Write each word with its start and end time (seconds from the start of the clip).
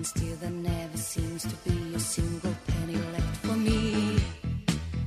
There 0.00 0.50
never 0.50 0.96
seems 0.96 1.42
to 1.42 1.54
be 1.62 1.94
a 1.94 2.00
single 2.00 2.54
penny 2.66 2.96
left 3.12 3.36
for 3.44 3.54
me. 3.54 4.16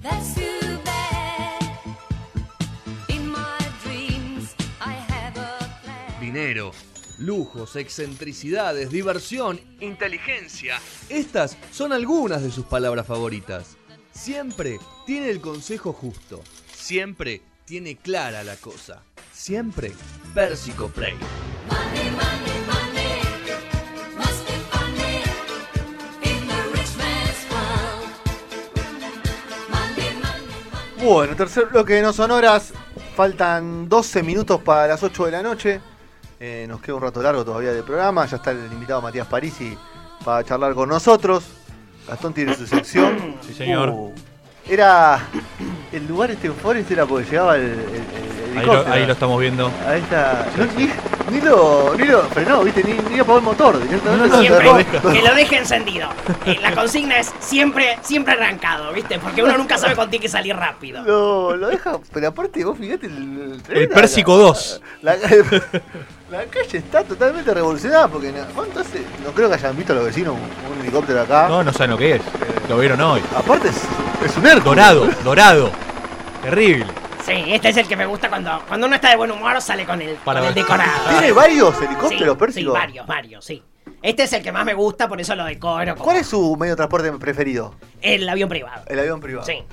That's. 0.04 0.36
Dinero, 6.22 6.72
lujos, 7.18 7.76
excentricidades, 7.76 8.92
diversión, 8.92 9.60
inteligencia. 9.80 10.80
Estas 11.10 11.58
son 11.72 11.92
algunas 11.92 12.42
de 12.42 12.50
sus 12.50 12.66
palabras 12.66 13.06
favoritas. 13.06 13.78
Siempre 14.12 14.80
tiene 15.06 15.30
el 15.30 15.42
consejo 15.42 15.94
justo. 15.94 16.42
Siempre 16.74 17.42
tiene 17.66 17.98
clara 17.98 18.44
la 18.44 18.56
cosa. 18.56 19.04
Siempre 19.32 19.92
Persico 20.34 20.88
Play. 20.88 21.14
Bueno, 31.04 31.36
tercer 31.36 31.66
bloque 31.68 31.94
de 31.94 32.02
No 32.02 32.14
Sonoras. 32.14 32.74
Faltan 33.16 33.90
12 33.90 34.24
minutos 34.24 34.62
para 34.62 34.88
las 34.88 35.04
8 35.04 35.26
de 35.26 35.32
la 35.32 35.44
noche. 35.44 35.82
Eh, 36.40 36.66
nos 36.68 36.82
queda 36.82 36.96
un 36.96 37.02
rato 37.02 37.22
largo 37.22 37.44
todavía 37.44 37.72
del 37.74 37.84
programa. 37.84 38.26
Ya 38.26 38.38
está 38.38 38.52
el 38.52 38.72
invitado 38.72 39.02
Matías 39.02 39.28
Parisi 39.28 39.78
para 40.24 40.44
charlar 40.44 40.74
con 40.74 40.90
nosotros. 40.90 41.44
Gastón 42.08 42.34
tiene 42.34 42.56
su 42.56 42.66
sección. 42.68 43.36
Sí, 43.46 43.54
señor. 43.54 43.90
Uh, 43.90 44.14
era. 44.68 45.26
El 45.92 46.08
lugar 46.08 46.32
este 46.32 46.48
en 46.48 46.56
Forest 46.56 46.90
era 46.92 47.06
porque 47.06 47.30
llegaba 47.30 47.56
el, 47.58 47.64
el- 47.64 47.74
el 47.74 48.43
Ahí 48.60 48.66
lo, 48.66 48.72
helicóptero. 48.72 48.94
ahí 48.96 49.06
lo 49.06 49.14
estamos 49.14 49.40
viendo. 49.40 49.72
Ahí 49.88 50.02
está. 50.02 50.48
No, 50.58 50.66
ni, 50.78 50.90
ni 51.32 51.42
lo, 51.42 51.96
ni 51.98 52.06
lo 52.06 52.24
frenó, 52.24 52.64
¿viste? 52.64 52.84
Ni, 52.84 52.94
ni 53.10 53.20
apagó 53.20 53.40
el 53.40 53.44
motor. 53.44 53.80
No, 54.06 54.28
no, 54.28 54.40
Siempre, 54.40 54.86
que 55.12 55.22
lo 55.22 55.36
deje 55.36 55.58
encendido. 55.58 56.10
Eh, 56.46 56.58
la 56.62 56.76
consigna 56.76 57.20
es 57.20 57.32
siempre, 57.40 57.98
siempre 58.02 58.34
arrancado, 58.34 58.92
¿viste? 58.92 59.18
Porque 59.18 59.42
uno 59.42 59.58
nunca 59.58 59.78
sabe 59.78 59.96
cuándo 59.96 60.10
tiene 60.10 60.24
que 60.24 60.30
salir 60.30 60.54
rápido. 60.54 61.02
Lo, 61.04 61.56
lo 61.56 61.68
deja, 61.68 61.98
pero 62.12 62.28
aparte 62.28 62.66
vos 62.66 62.78
fíjate 62.78 63.06
el, 63.06 63.62
El 63.70 63.88
Pérsico 63.88 64.36
2. 64.38 64.82
La, 65.04 65.16
la 66.32 66.44
calle 66.50 66.78
está 66.78 67.04
totalmente 67.04 67.54
revolucionada 67.54 68.10
porque 68.10 68.32
no, 68.34 68.44
¿cuánto 68.54 68.82
hace? 68.82 69.04
No 69.24 69.32
creo 69.32 69.48
que 69.48 69.56
hayan 69.56 69.78
visto 69.78 69.94
a 69.94 69.96
los 69.96 70.06
vecinos 70.06 70.36
un, 70.36 70.74
un 70.74 70.82
helicóptero 70.82 71.22
acá. 71.22 71.48
No, 71.48 71.64
no 71.64 71.72
saben 71.72 71.92
lo 71.92 71.98
que 71.98 72.16
es. 72.16 72.22
Lo 72.68 72.78
vieron 72.78 73.00
hoy. 73.00 73.22
Aparte 73.38 73.70
es, 73.70 73.78
es 74.26 74.36
un 74.36 74.46
Hércules. 74.46 74.66
Dorado, 74.66 75.08
dorado. 75.24 75.72
Terrible. 76.44 76.83
Sí, 77.26 77.32
este 77.48 77.70
es 77.70 77.78
el 77.78 77.88
que 77.88 77.96
me 77.96 78.06
gusta 78.06 78.28
cuando, 78.30 78.62
cuando 78.68 78.88
uno 78.88 78.96
está 78.96 79.10
de 79.10 79.16
buen 79.16 79.32
humor 79.32 79.62
sale 79.62 79.86
con 79.86 80.02
el, 80.02 80.16
Para 80.18 80.40
con 80.42 80.50
el 80.50 80.54
ver. 80.56 80.64
decorado. 80.64 81.10
Tiene 81.10 81.32
varios 81.32 81.76
Sí, 81.78 81.86
helicópteros, 81.86 82.34
sí, 82.34 82.40
Pérsico. 82.40 82.74
varios, 82.74 83.08
varios, 83.08 83.46
sí. 83.46 83.64
Este 84.02 84.24
es 84.24 84.34
el 84.34 84.44
que 84.44 84.52
más 84.52 84.66
me 84.66 84.74
gusta, 84.74 85.08
por 85.08 85.22
eso 85.22 85.34
lo 85.36 85.46
decoro. 85.46 85.94
como 85.94 86.04
¿Cuál 86.04 86.18
es 86.18 86.28
su 86.28 86.56
medio 86.58 86.74
de 86.74 86.78
transporte 86.78 87.12
preferido? 87.14 87.76
El 88.02 88.28
avión 88.28 88.50
privado. 88.50 88.84
El 88.88 89.00
avión 89.00 89.22
privado. 89.22 89.46
Sí. 89.46 89.64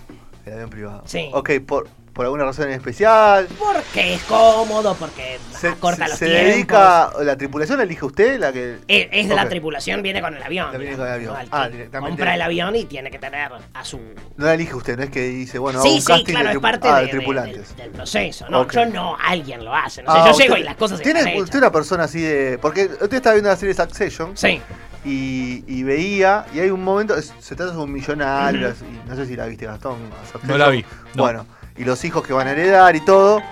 El 0.47 0.53
avión 0.53 0.71
privado. 0.71 1.03
Sí. 1.06 1.28
Ok, 1.33 1.51
por, 1.67 1.89
por 2.12 2.25
alguna 2.27 2.44
razón 2.44 2.66
en 2.66 2.72
especial. 2.72 3.47
Porque 3.58 4.14
es 4.14 4.22
cómodo, 4.25 4.94
porque 4.98 5.39
Se, 5.58 5.69
acorta 5.69 6.05
se- 6.05 6.11
los 6.11 6.19
se 6.19 6.27
tiempos. 6.27 6.47
dedica. 6.53 7.11
¿La 7.22 7.36
tripulación 7.36 7.78
la 7.78 7.84
elige 7.84 8.05
usted? 8.05 8.39
La 8.39 8.53
que. 8.53 8.78
Es, 8.89 9.08
es 9.12 9.28
de 9.28 9.34
la 9.34 9.48
tripulación, 9.48 10.03
viene 10.03 10.20
con 10.20 10.34
el 10.36 10.42
avión. 10.42 10.72
La 10.72 10.78
viene 10.78 10.97
con 10.97 11.06
el 11.06 11.12
avión. 11.12 11.34
¿no? 11.34 11.48
Ah, 11.50 11.64
que 11.69 11.77
directamente. 11.77 12.11
Compra 12.11 12.34
el 12.34 12.42
avión 12.42 12.77
y 12.77 12.84
tiene 12.84 13.11
que 13.11 13.19
tener 13.19 13.50
a 13.75 13.84
su 13.84 13.98
No 14.36 14.47
la 14.47 14.55
elige 14.55 14.75
usted, 14.75 14.97
no 14.97 15.05
es 15.05 15.11
que 15.11 15.20
dice, 15.22 15.58
bueno, 15.58 15.81
Sí, 15.83 15.88
un 15.94 16.00
sí, 16.00 16.06
casting 16.06 16.25
claro, 16.34 16.48
de, 16.48 16.55
es 16.55 16.61
parte 16.61 16.88
ah, 16.88 16.97
de- 16.98 17.03
de 17.06 17.08
tripulantes. 17.08 17.69
del, 17.69 17.77
del 17.77 17.91
proceso. 17.91 18.47
No, 18.48 18.69
yo 18.69 18.86
no, 18.86 19.16
alguien 19.22 19.64
lo 19.64 19.75
hace. 19.75 20.03
No 20.03 20.12
sé, 20.12 20.19
Ah, 20.19 20.25
yo 20.27 20.31
usted- 20.33 20.44
llego 20.44 20.56
y 20.56 20.62
las 20.62 20.77
cosas 20.77 21.00
tiene, 21.00 21.20
están 21.20 21.33
Usted 21.34 21.42
hechas. 21.44 21.55
es 21.55 21.61
una 21.62 21.72
persona 21.72 22.05
así 22.05 22.20
de. 22.20 22.58
Porque 22.61 22.86
usted 22.86 23.14
está 23.14 23.33
viendo 23.33 23.50
la 23.50 23.56
serie 23.56 23.75
Succession 23.75 24.36
Sí, 24.36 24.61
y, 25.05 25.64
y 25.66 25.83
veía, 25.83 26.44
y 26.55 26.61
hay 26.61 26.70
un 26.70 26.83
momento, 26.84 27.14
se 27.22 27.56
trata 27.56 27.72
de 27.72 27.78
un 27.78 27.92
millonario, 27.92 28.69
y 28.70 29.08
no 29.08 29.16
sé 29.16 29.27
si 29.27 29.36
la 29.36 29.47
viste 29.47 29.66
Gastón. 29.66 29.98
Succession. 30.31 30.48
No 30.50 30.58
la 30.58 30.69
vi, 30.69 30.84
no. 31.14 31.22
Bueno, 31.22 31.47
y 31.77 31.85
los 31.85 32.05
hijos 32.05 32.27
que 32.27 32.33
van 32.33 32.47
a 32.49 32.53
heredar 32.53 32.94
y 32.97 33.00
todo. 33.05 33.43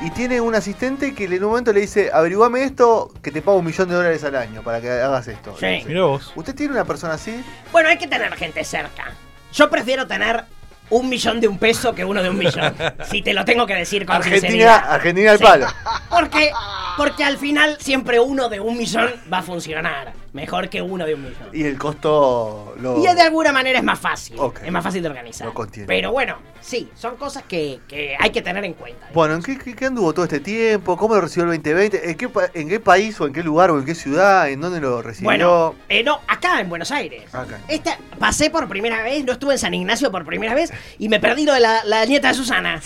Y 0.00 0.10
tiene 0.10 0.40
un 0.40 0.54
asistente 0.54 1.12
que 1.14 1.24
en 1.24 1.42
un 1.42 1.50
momento 1.50 1.72
le 1.72 1.80
dice, 1.80 2.10
averiguame 2.12 2.62
esto, 2.62 3.12
que 3.20 3.32
te 3.32 3.42
pago 3.42 3.58
un 3.58 3.64
millón 3.66 3.88
de 3.88 3.94
dólares 3.96 4.22
al 4.22 4.36
año 4.36 4.62
para 4.62 4.80
que 4.80 4.88
hagas 4.90 5.26
esto. 5.26 5.54
Sí. 5.58 5.64
Le 5.66 5.72
dice. 5.76 5.88
Mirá 5.88 6.02
vos. 6.02 6.32
¿Usted 6.36 6.54
tiene 6.54 6.72
una 6.72 6.84
persona 6.84 7.14
así? 7.14 7.42
bueno, 7.72 7.88
hay 7.88 7.98
que 7.98 8.06
tener 8.06 8.32
gente 8.36 8.62
cerca. 8.64 9.12
Yo 9.52 9.68
prefiero 9.70 10.06
tener 10.06 10.44
un 10.90 11.08
millón 11.08 11.40
de 11.40 11.48
un 11.48 11.58
peso 11.58 11.94
que 11.94 12.04
uno 12.04 12.22
de 12.22 12.30
un 12.30 12.38
millón. 12.38 12.74
si 13.10 13.22
te 13.22 13.34
lo 13.34 13.44
tengo 13.44 13.66
que 13.66 13.74
decir 13.74 14.06
con 14.06 14.16
Argentina, 14.16 14.40
sinceridad. 14.48 14.84
Argentina 14.92 15.30
al 15.32 15.38
Sí. 15.38 15.44
palo. 15.44 15.66
Porque, 16.08 16.50
porque 16.98 17.24
al 17.24 17.38
final 17.38 17.78
siempre 17.80 18.20
uno 18.20 18.50
de 18.50 18.60
un 18.60 18.76
millón 18.76 19.08
va 19.32 19.38
a 19.38 19.42
funcionar. 19.42 20.12
Mejor 20.34 20.68
que 20.68 20.82
uno 20.82 21.06
de 21.06 21.14
un 21.14 21.22
millón. 21.22 21.48
Y 21.54 21.64
el 21.64 21.78
costo 21.78 22.74
lo... 22.78 22.98
Y 22.98 23.02
de 23.14 23.22
alguna 23.22 23.50
manera 23.50 23.78
es 23.78 23.84
más 23.84 23.98
fácil. 23.98 24.36
Ok. 24.38 24.60
Es 24.64 24.70
más 24.70 24.84
fácil 24.84 25.02
de 25.02 25.08
organizar. 25.08 25.46
Lo 25.46 25.54
contiene. 25.54 25.86
Pero 25.86 26.12
bueno, 26.12 26.36
sí, 26.60 26.90
son 26.94 27.16
cosas 27.16 27.44
que, 27.44 27.80
que 27.88 28.14
hay 28.18 28.30
que 28.30 28.42
tener 28.42 28.62
en 28.64 28.74
cuenta. 28.74 29.08
Bueno, 29.14 29.34
¿en 29.34 29.42
qué, 29.42 29.56
qué- 29.58 29.74
qué 29.74 29.86
anduvo 29.86 30.12
todo 30.12 30.24
este 30.26 30.40
tiempo? 30.40 30.96
¿Cómo 30.98 31.14
lo 31.14 31.22
recibió 31.22 31.44
el 31.50 31.56
2020? 31.62 32.10
¿En 32.10 32.16
qué, 32.16 32.28
¿En 32.54 32.68
qué 32.68 32.78
país 32.78 33.18
o 33.20 33.26
en 33.26 33.32
qué 33.32 33.42
lugar 33.42 33.70
o 33.70 33.78
en 33.78 33.86
qué 33.86 33.94
ciudad? 33.94 34.50
¿En 34.50 34.60
dónde 34.60 34.80
lo 34.80 35.00
recibió? 35.00 35.24
Bueno, 35.24 35.74
eh, 35.88 36.02
no, 36.04 36.20
acá 36.28 36.60
en 36.60 36.68
Buenos 36.68 36.90
Aires. 36.90 37.22
Acá. 37.34 37.58
Esta, 37.68 37.96
pasé 38.18 38.50
por 38.50 38.68
primera 38.68 39.02
vez, 39.02 39.24
no 39.24 39.32
estuve 39.32 39.54
en 39.54 39.58
San 39.58 39.72
Ignacio 39.72 40.10
por 40.12 40.26
primera 40.26 40.54
vez 40.54 40.72
y 40.98 41.08
me 41.08 41.20
perdí 41.20 41.46
lo 41.46 41.54
de 41.54 41.60
la, 41.60 41.84
la 41.84 42.04
nieta 42.04 42.28
de 42.28 42.34
Susana. 42.34 42.80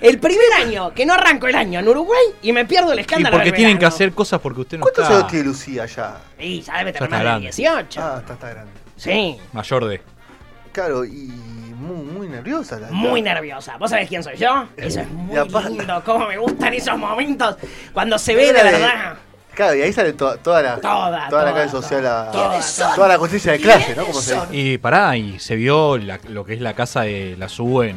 El 0.00 0.18
primer 0.18 0.52
año, 0.58 0.92
que 0.92 1.06
no 1.06 1.14
arranco 1.14 1.46
el 1.46 1.54
año 1.54 1.80
en 1.80 1.88
Uruguay 1.88 2.24
y 2.42 2.52
me 2.52 2.64
pierdo 2.66 2.92
el 2.92 2.98
Y 2.98 3.02
escándalo. 3.02 3.36
porque 3.36 3.50
del 3.50 3.56
tienen 3.56 3.78
que 3.78 3.86
hacer 3.86 4.12
cosas 4.12 4.40
porque 4.40 4.60
usted 4.60 4.78
no 4.78 4.82
¿Cuántos 4.82 5.04
está 5.04 5.16
años 5.16 5.30
tiene 5.30 5.44
Lucía 5.46 5.86
ya? 5.86 6.18
Y 6.38 6.60
ya 6.60 6.78
debe 6.78 6.92
tener 6.92 7.04
está 7.04 7.08
más 7.08 7.18
de 7.20 7.24
grande. 7.24 7.42
18. 7.46 8.00
Ah, 8.02 8.16
está, 8.20 8.32
está 8.34 8.50
grande. 8.50 8.72
Sí, 8.96 9.36
mayor 9.52 9.84
de. 9.86 10.00
Claro, 10.72 11.04
y 11.04 11.10
muy, 11.78 12.04
muy 12.04 12.28
nerviosa 12.28 12.78
la 12.78 12.88
muy 12.90 13.22
nerviosa. 13.22 13.76
¿Vos 13.78 13.90
sabés 13.90 14.08
quién 14.08 14.22
soy 14.22 14.36
yo? 14.36 14.66
Eso 14.76 15.00
es 15.00 15.08
muy 15.10 15.36
aparte- 15.36 15.70
lindo, 15.70 16.02
cómo 16.04 16.26
me 16.26 16.36
gustan 16.36 16.74
esos 16.74 16.98
momentos 16.98 17.56
cuando 17.94 18.18
se 18.18 18.34
ve 18.34 18.44
de 18.44 18.48
Era 18.50 18.64
de- 18.64 18.70
verdad. 18.72 19.16
Claro, 19.54 19.74
y 19.74 19.80
ahí 19.80 19.92
sale 19.94 20.12
to- 20.12 20.36
toda 20.40 20.60
la 20.60 20.76
Toda, 20.76 21.28
toda 21.30 21.44
la 21.44 21.50
toda, 21.50 21.52
clase 21.54 21.70
social, 21.70 22.06
a- 22.06 22.30
toda, 22.30 22.60
toda, 22.60 22.94
toda. 22.94 23.08
la 23.08 23.16
conciencia 23.18 23.52
de 23.52 23.60
clase, 23.60 23.94
¿no? 23.96 24.04
Como 24.04 24.20
se 24.20 24.34
dice. 24.34 24.46
Y 24.52 24.76
pará, 24.76 25.16
y 25.16 25.38
se 25.38 25.56
vio 25.56 25.96
la- 25.96 26.20
lo 26.28 26.44
que 26.44 26.52
es 26.52 26.60
la 26.60 26.74
casa 26.74 27.02
de 27.02 27.36
la 27.38 27.46
SU 27.48 27.82
en, 27.84 27.96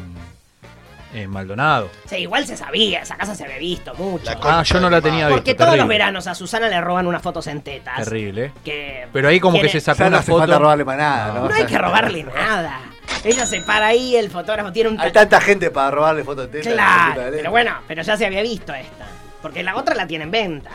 en 1.14 1.30
Maldonado. 1.30 1.90
Sí, 2.06 2.18
igual 2.18 2.46
se 2.46 2.56
sabía, 2.56 3.02
esa 3.02 3.16
casa 3.18 3.36
se 3.36 3.44
había 3.46 3.58
visto 3.58 3.94
mucho. 3.96 4.32
Ah, 4.42 4.64
yo 4.64 4.80
no 4.80 4.90
la 4.90 5.02
tenía 5.02 5.28
visto. 5.28 5.38
Porque 5.38 5.56
todos 5.56 5.76
los 5.78 5.88
veranos 5.88 6.28
a 6.28 6.36
Susana 6.36 6.68
le 6.70 6.80
roban 6.82 7.08
unas 7.08 7.22
fotos 7.22 7.48
en 7.48 7.62
tetas. 7.62 7.98
Terrible. 8.04 8.46
¿eh? 8.46 8.52
Que 8.64 9.08
Pero 9.12 9.28
ahí 9.28 9.40
como 9.40 9.60
que 9.60 9.70
se 9.70 9.80
sacó 9.80 10.04
no 10.04 10.08
una 10.10 10.18
hace 10.20 10.32
falta 10.32 10.48
foto. 10.48 10.60
robarle 10.60 10.86
para 10.86 10.98
nada, 10.98 11.34
¿no? 11.34 11.50
No 11.50 11.56
hay 11.56 11.66
que 11.66 11.78
robarle 11.78 12.24
nada. 12.24 12.80
Ella 13.24 13.46
se 13.46 13.62
para 13.62 13.88
ahí, 13.88 14.16
el 14.16 14.30
fotógrafo 14.30 14.72
tiene 14.72 14.90
un... 14.92 15.00
Hay 15.00 15.12
tanta 15.12 15.42
gente 15.42 15.72
para 15.72 15.92
robarle 15.92 16.24
fotos 16.24 16.50
de 16.52 16.62
teta. 16.62 16.76
la 16.76 16.84
puta 17.10 17.14
Claro, 17.16 17.32
pero 17.36 17.52
bueno, 17.52 17.76
pero 17.88 18.02
ya 18.02 18.16
se 18.16 18.26
había 18.26 18.42
visto 18.42 18.74
esta. 18.74 19.06
Porque 19.42 19.64
la 19.64 19.76
otra 19.76 19.96
la 19.96 20.08
tiene 20.08 20.26
en 20.26 20.32
venta. 20.32 20.70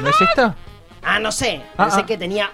¿No 0.00 0.08
es 0.08 0.20
esta? 0.20 0.54
Ah, 1.04 1.18
no 1.20 1.30
sé. 1.32 1.60
Ah, 1.76 1.84
Pensé 1.84 2.00
ah. 2.00 2.06
que 2.06 2.16
tenía... 2.18 2.50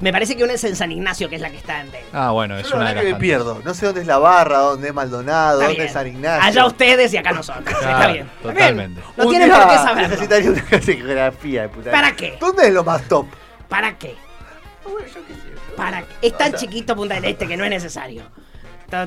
Me 0.00 0.12
parece 0.12 0.36
que 0.36 0.44
una 0.44 0.52
es 0.52 0.64
en 0.64 0.76
San 0.76 0.92
Ignacio, 0.92 1.28
que 1.28 1.36
es 1.36 1.40
la 1.40 1.48
que 1.50 1.56
está 1.56 1.80
en. 1.80 1.90
Ah, 2.12 2.32
bueno, 2.32 2.58
es 2.58 2.64
Yo 2.64 2.70
la 2.70 2.76
una 2.76 2.88
de 2.88 2.94
verdad 2.96 3.02
las 3.10 3.18
que 3.20 3.24
me 3.24 3.30
tantas. 3.38 3.54
pierdo. 3.54 3.62
No 3.64 3.74
sé 3.74 3.86
dónde 3.86 4.00
es 4.02 4.06
la 4.06 4.18
barra, 4.18 4.58
dónde 4.58 4.88
es 4.88 4.94
Maldonado, 4.94 5.52
Está 5.60 5.64
dónde 5.64 5.74
bien. 5.76 5.86
es 5.86 5.92
San 5.92 6.06
Ignacio. 6.06 6.48
Allá 6.48 6.66
ustedes 6.66 7.14
y 7.14 7.16
acá 7.16 7.32
nosotros. 7.32 7.64
está 7.66 7.78
Claro, 7.80 8.12
bien. 8.12 8.26
Está 8.26 8.42
bien. 8.52 8.54
totalmente. 8.56 9.00
No 9.16 9.24
Un 9.24 9.30
tienen 9.30 9.48
día 9.48 9.58
por 9.58 9.68
qué 9.70 9.74
saberlo. 9.76 10.08
Necesitaría 10.08 10.50
una 10.50 10.62
clase 10.68 10.86
de 10.92 10.96
geografía 10.98 11.62
de 11.62 11.68
puta. 11.70 11.90
¿Para 11.90 12.12
qué? 12.16 12.36
¿Dónde 12.40 12.66
es 12.66 12.72
lo 12.74 12.84
más 12.84 13.02
top? 13.08 13.26
¿Para 13.68 13.96
qué? 13.96 14.16
Bueno, 14.84 14.98
yo 15.00 15.26
qué 15.26 15.32
sé. 15.34 15.74
¿Para 15.76 16.02
qué? 16.02 16.14
Es 16.28 16.36
tan 16.36 16.48
O 16.48 16.50
sea- 16.50 16.58
chiquito 16.60 16.94
Punta 16.96 17.14
del 17.14 17.24
Este 17.24 17.46
que 17.46 17.56
no 17.56 17.64
es 17.64 17.70
necesario. 17.70 18.24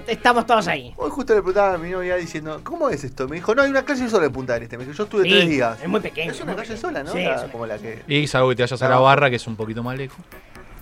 Estamos 0.07 0.45
todos 0.45 0.67
ahí. 0.67 0.93
Hoy 0.97 1.09
justo 1.09 1.33
le 1.33 1.39
preguntaba 1.41 1.73
a 1.73 1.77
mi 1.79 1.89
novia 1.89 2.15
diciendo, 2.15 2.61
¿cómo 2.63 2.89
es 2.89 3.03
esto? 3.03 3.27
Me 3.27 3.37
dijo, 3.37 3.55
no, 3.55 3.63
hay 3.63 3.69
una 3.71 3.83
calle 3.83 4.07
sola 4.09 4.27
en 4.27 4.31
Punta 4.31 4.53
del 4.53 4.63
Este. 4.63 4.77
Me 4.77 4.85
dijo, 4.85 4.95
yo 4.95 5.03
estuve 5.05 5.23
Sí, 5.23 5.29
tres 5.31 5.49
días. 5.49 5.81
Es 5.81 5.87
muy 5.89 5.99
pequeño. 5.99 6.31
Es 6.31 6.39
una 6.41 6.55
calle 6.55 6.67
pequeño. 6.67 6.81
sola, 6.81 7.03
¿no? 7.03 7.11
Sí, 7.11 7.23
La- 7.23 7.35
es 7.35 7.41
una- 7.43 7.51
como 7.51 7.65
la 7.65 7.77
que. 7.79 8.03
Y 8.07 8.27
salvo 8.27 8.49
que 8.49 8.55
te 8.57 8.63
vayas 8.63 8.81
a 8.81 8.89
la 8.89 8.99
barra, 8.99 9.29
que 9.31 9.37
es 9.37 9.47
un 9.47 9.55
poquito 9.55 9.81
más 9.81 9.97
lejos. 9.97 10.19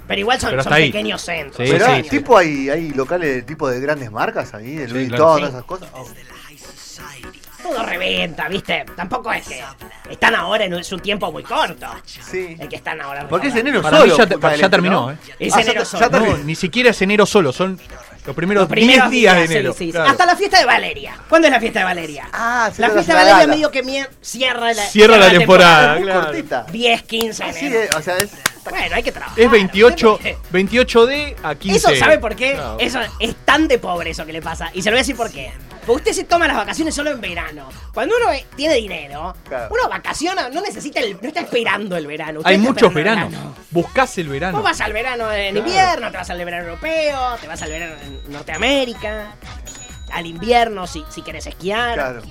Pero 0.05 0.19
igual 0.19 0.39
son, 0.39 0.49
Pero 0.49 0.63
pequeños 0.63 1.21
centros. 1.21 1.65
Sí, 1.65 1.71
Pero 1.71 1.85
sí, 1.85 1.91
hay, 1.91 2.03
sí. 2.03 2.09
tipo 2.09 2.37
hay, 2.37 2.69
hay 2.69 2.89
locales 2.91 3.35
de 3.35 3.41
tipo 3.43 3.69
de 3.69 3.79
grandes 3.79 4.11
marcas 4.11 4.53
ahí, 4.53 4.75
de 4.75 4.87
Sí, 4.87 4.93
Louis 4.93 5.07
claro. 5.07 5.23
Vuitton, 5.33 5.37
Sí. 5.37 5.41
todas 5.41 5.49
esas 5.53 5.63
cosas. 5.63 5.89
Oh. 5.93 6.07
Todo 7.63 7.83
reventa, 7.85 8.47
¿viste? 8.49 8.85
Tampoco 8.95 9.31
es 9.31 9.47
que 9.47 9.61
están 10.09 10.33
ahora 10.33 10.65
en 10.65 10.83
su 10.83 10.97
tiempo 10.97 11.31
muy 11.31 11.43
corto. 11.43 11.85
Sí. 12.05 12.55
El 12.59 12.67
que 12.67 12.77
están 12.77 12.99
ahora. 12.99 13.27
Porque 13.29 13.47
es 13.47 13.55
enero 13.55 13.81
Para 13.81 13.99
solo. 13.99 14.17
ya, 14.17 14.23
Este, 14.23 14.69
terminó, 14.69 15.01
¿no? 15.07 15.11
¿eh? 15.11 15.17
Es 15.37 15.53
Ah, 15.55 15.61
enero 15.61 15.79
ya- 15.81 15.85
solo. 15.85 16.01
ya 16.01 16.09
No, 16.09 16.25
terminó. 16.25 16.43
ni 16.45 16.55
siquiera 16.55 16.89
es 16.89 17.01
enero 17.01 17.25
solo, 17.25 17.51
son 17.53 17.79
los 18.29 18.35
primeros 18.35 18.61
Los 18.61 18.69
primeros 18.69 19.09
10 19.09 19.11
días 19.11 19.35
de 19.37 19.47
sí, 19.47 19.53
enero. 19.53 19.73
sí, 19.73 19.85
sí. 19.85 19.91
Claro. 19.91 20.09
Hasta 20.11 20.25
la 20.27 20.35
fiesta 20.35 20.59
de 20.59 20.65
Valeria. 20.65 21.15
¿Cuándo 21.27 21.47
es 21.47 21.51
la 21.51 21.59
fiesta 21.59 21.79
de 21.79 21.85
Valeria? 21.85 22.29
Ah, 22.31 22.69
se 22.71 22.79
la 22.79 22.91
fiesta 22.91 23.13
de 23.13 23.17
Valeria 23.17 23.39
gala. 23.39 23.53
medio 23.53 23.71
que 23.71 24.05
cierra 24.21 24.71
la, 24.71 24.83
Cierra 24.83 25.17
la 25.17 25.29
temporada. 25.31 25.95
Muy 25.95 26.03
claro. 26.03 26.21
cortita. 26.25 26.65
10, 26.71 27.01
15 27.03 27.43
de 27.43 27.49
Así 27.49 27.65
enero. 27.65 27.81
es, 27.81 27.95
o 27.95 28.01
sea, 28.03 28.17
es. 28.17 28.29
Bueno, 28.69 28.95
hay 28.95 29.01
que 29.01 29.11
trabajar. 29.11 29.39
Es 29.39 29.49
28, 29.49 30.11
¿Por 30.11 30.19
qué? 30.19 30.37
28 30.51 31.05
de 31.07 31.35
a 31.41 31.55
15. 31.55 31.77
Eso, 31.77 31.95
¿sabe 31.95 32.19
por 32.19 32.35
qué? 32.35 32.53
Claro. 32.53 32.77
Eso 32.79 32.99
es 33.19 33.35
tan 33.45 33.67
de 33.67 33.79
pobre 33.79 34.11
eso 34.11 34.25
que 34.27 34.33
le 34.33 34.43
pasa. 34.43 34.69
Y 34.75 34.83
se 34.83 34.89
lo 34.91 34.93
voy 34.93 34.99
a 34.99 35.01
decir 35.01 35.15
por 35.15 35.31
qué. 35.31 35.51
Porque 35.85 36.09
usted 36.09 36.13
se 36.13 36.23
toma 36.25 36.47
las 36.47 36.57
vacaciones 36.57 36.93
solo 36.93 37.09
en 37.11 37.21
verano. 37.21 37.69
Cuando 37.93 38.15
uno 38.21 38.31
eh, 38.31 38.45
tiene 38.55 38.75
dinero, 38.75 39.35
Claro. 39.47 39.69
uno 39.71 39.89
vacaciona, 39.89 40.49
no 40.49 40.61
necesita 40.61 40.99
el, 40.99 41.17
no 41.21 41.27
está 41.27 41.41
esperando 41.41 41.97
el 41.97 42.05
verano. 42.07 42.39
Usted 42.39 42.49
Hay 42.51 42.57
está 42.57 42.67
muchos 42.69 42.87
esperando 42.89 43.25
el 43.25 43.31
veranos. 43.31 43.57
Buscás 43.71 44.17
el 44.17 44.27
verano. 44.29 44.57
Vos 44.57 44.63
vas 44.63 44.81
al 44.81 44.93
verano 44.93 45.31
en 45.31 45.57
invierno, 45.57 46.11
te 46.11 46.17
vas 46.17 46.29
al 46.29 46.37
verano 46.45 46.63
europeo, 46.69 47.35
te 47.41 47.47
vas 47.47 47.61
al 47.61 47.69
verano 47.71 47.95
en 48.03 48.31
Norteamérica, 48.31 49.33
al 50.11 50.25
invierno 50.25 50.85
si, 50.87 51.03
si 51.09 51.21
querés 51.21 51.47
esquiar. 51.47 51.93
Claro. 51.95 52.21
Sí, 52.21 52.29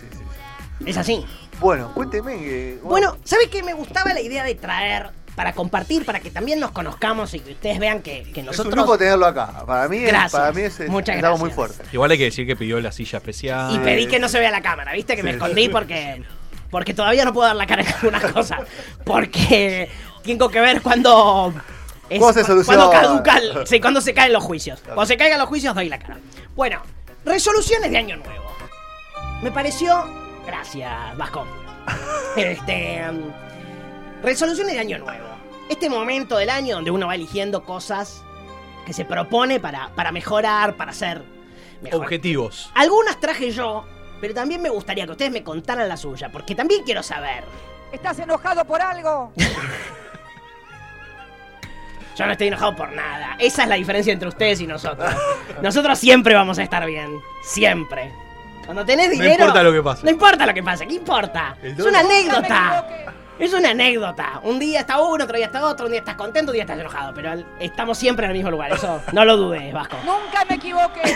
sí, 0.00 0.06
sí. 0.10 0.84
Es 0.86 0.96
así. 0.96 1.24
Bueno, 1.60 1.92
cuénteme. 1.94 2.36
que- 2.38 2.78
Bueno, 2.82 3.16
¿sabes 3.24 3.48
qué? 3.48 3.62
Me 3.62 3.72
gustaba 3.74 4.12
la 4.12 4.20
idea 4.20 4.42
de 4.44 4.54
traer 4.56 5.10
para 5.34 5.52
compartir, 5.52 6.04
para 6.06 6.20
que 6.20 6.30
también 6.30 6.60
nos 6.60 6.70
conozcamos 6.70 7.34
y 7.34 7.40
que 7.40 7.52
ustedes 7.52 7.78
vean 7.78 8.02
que, 8.02 8.22
que 8.32 8.40
es 8.40 8.46
nosotros... 8.46 8.72
un 8.74 8.80
lujo 8.80 8.96
tenerlo 8.98 9.26
acá. 9.26 9.64
Para 9.66 9.88
mí, 9.88 9.96
es, 9.98 10.06
Gracias. 10.08 10.32
para 10.32 10.52
mí 10.52 10.62
es, 10.62 10.78
es- 10.80 10.88
Muchas 10.88 11.16
es 11.16 11.24
algo 11.24 11.38
muy 11.38 11.50
gracias. 11.50 11.76
fuerte. 11.76 11.90
Igual 11.94 12.10
hay 12.12 12.18
que 12.18 12.24
decir 12.24 12.46
que 12.46 12.54
pidió 12.56 12.80
la 12.80 12.92
silla 12.92 13.18
especial. 13.18 13.74
Y 13.74 13.78
pedí 13.78 14.06
que 14.06 14.18
no 14.18 14.28
se 14.28 14.38
vea 14.38 14.50
la 14.50 14.62
cámara, 14.62 14.92
¿viste? 14.92 15.16
Que 15.16 15.22
me 15.22 15.32
escondí 15.32 15.68
porque 15.68 16.22
porque 16.70 16.92
todavía 16.94 17.24
no 17.24 17.32
puedo 17.32 17.46
dar 17.46 17.56
la 17.56 17.66
cara 17.66 17.82
en 17.82 17.88
algunas 17.92 18.24
cosas. 18.32 18.60
Porque 19.04 19.88
tengo 20.24 20.48
que 20.50 20.60
ver 20.60 20.82
cuando... 20.82 21.52
es- 22.08 22.18
¿Cómo 22.20 22.32
se? 22.32 22.42
Cuando 22.64 22.90
caduca 22.90 23.38
el- 23.38 23.66
sí, 23.66 23.80
cuando 23.80 24.00
se 24.00 24.14
caen 24.14 24.32
los 24.32 24.42
juicios. 24.44 24.80
Cuando 24.84 25.06
se 25.06 25.16
caigan 25.16 25.38
los 25.38 25.48
juicios 25.48 25.74
doy 25.74 25.88
la 25.88 25.98
cara. 25.98 26.18
Bueno, 26.56 26.80
resoluciones 27.24 27.90
de 27.90 27.98
año 27.98 28.16
nuevo. 28.16 28.44
Me 29.42 29.50
pareció... 29.50 30.04
Gracias, 30.46 31.16
Vasco. 31.16 31.46
Este... 32.36 33.02
resoluciones 34.24 34.74
de 34.74 34.80
año 34.80 34.98
nuevo. 34.98 35.24
Este 35.68 35.88
momento 35.88 36.36
del 36.36 36.50
año 36.50 36.76
donde 36.76 36.90
uno 36.90 37.06
va 37.06 37.14
eligiendo 37.14 37.64
cosas 37.64 38.22
que 38.86 38.92
se 38.92 39.04
propone 39.04 39.60
para, 39.60 39.88
para 39.94 40.12
mejorar, 40.12 40.76
para 40.76 40.92
ser 40.92 41.22
mejor. 41.80 42.00
Objetivos. 42.02 42.70
Algunas 42.74 43.18
traje 43.20 43.50
yo, 43.50 43.84
pero 44.20 44.34
también 44.34 44.60
me 44.60 44.68
gustaría 44.68 45.04
que 45.06 45.12
ustedes 45.12 45.32
me 45.32 45.42
contaran 45.42 45.88
la 45.88 45.96
suya, 45.96 46.30
porque 46.30 46.54
también 46.54 46.82
quiero 46.84 47.02
saber. 47.02 47.44
¿Estás 47.92 48.18
enojado 48.18 48.64
por 48.64 48.80
algo? 48.82 49.32
Yo 52.16 52.26
no 52.26 52.32
estoy 52.32 52.46
enojado 52.46 52.76
por 52.76 52.92
nada. 52.92 53.34
Esa 53.40 53.64
es 53.64 53.68
la 53.68 53.74
diferencia 53.74 54.12
entre 54.12 54.28
ustedes 54.28 54.60
y 54.60 54.66
nosotros. 54.68 55.12
Nosotros 55.62 55.98
siempre 55.98 56.34
vamos 56.34 56.58
a 56.58 56.62
estar 56.62 56.86
bien. 56.86 57.20
Siempre. 57.42 58.12
Cuando 58.64 58.84
tenés 58.84 59.08
No 59.08 59.12
dinero. 59.14 59.32
importa 59.32 59.62
lo 59.64 59.72
que 59.72 59.82
pase. 59.82 60.04
No 60.04 60.10
importa 60.10 60.46
lo 60.46 60.54
que 60.54 60.62
pase. 60.62 60.86
¿Qué 60.86 60.94
importa? 60.94 61.56
Es 61.60 61.72
una 61.80 62.02
Nunca 62.02 62.08
me 62.08 62.14
anécdota. 62.14 62.86
Es 63.38 63.52
una 63.52 63.70
anécdota. 63.70 64.40
Un 64.44 64.58
día 64.58 64.80
está 64.80 65.00
uno, 65.00 65.24
otro 65.24 65.36
día 65.36 65.46
está 65.46 65.64
otro, 65.66 65.86
un 65.86 65.92
día 65.92 66.00
estás 66.00 66.14
contento, 66.14 66.50
un 66.50 66.54
día 66.54 66.62
estás 66.62 66.78
enojado. 66.78 67.12
Pero 67.14 67.44
estamos 67.58 67.98
siempre 67.98 68.24
en 68.26 68.30
el 68.30 68.36
mismo 68.36 68.50
lugar. 68.50 68.72
Eso 68.72 69.00
no 69.12 69.24
lo 69.24 69.36
dudes, 69.36 69.72
Vasco. 69.72 69.96
Nunca 70.04 70.44
me 70.48 70.56
equivoqué. 70.56 71.02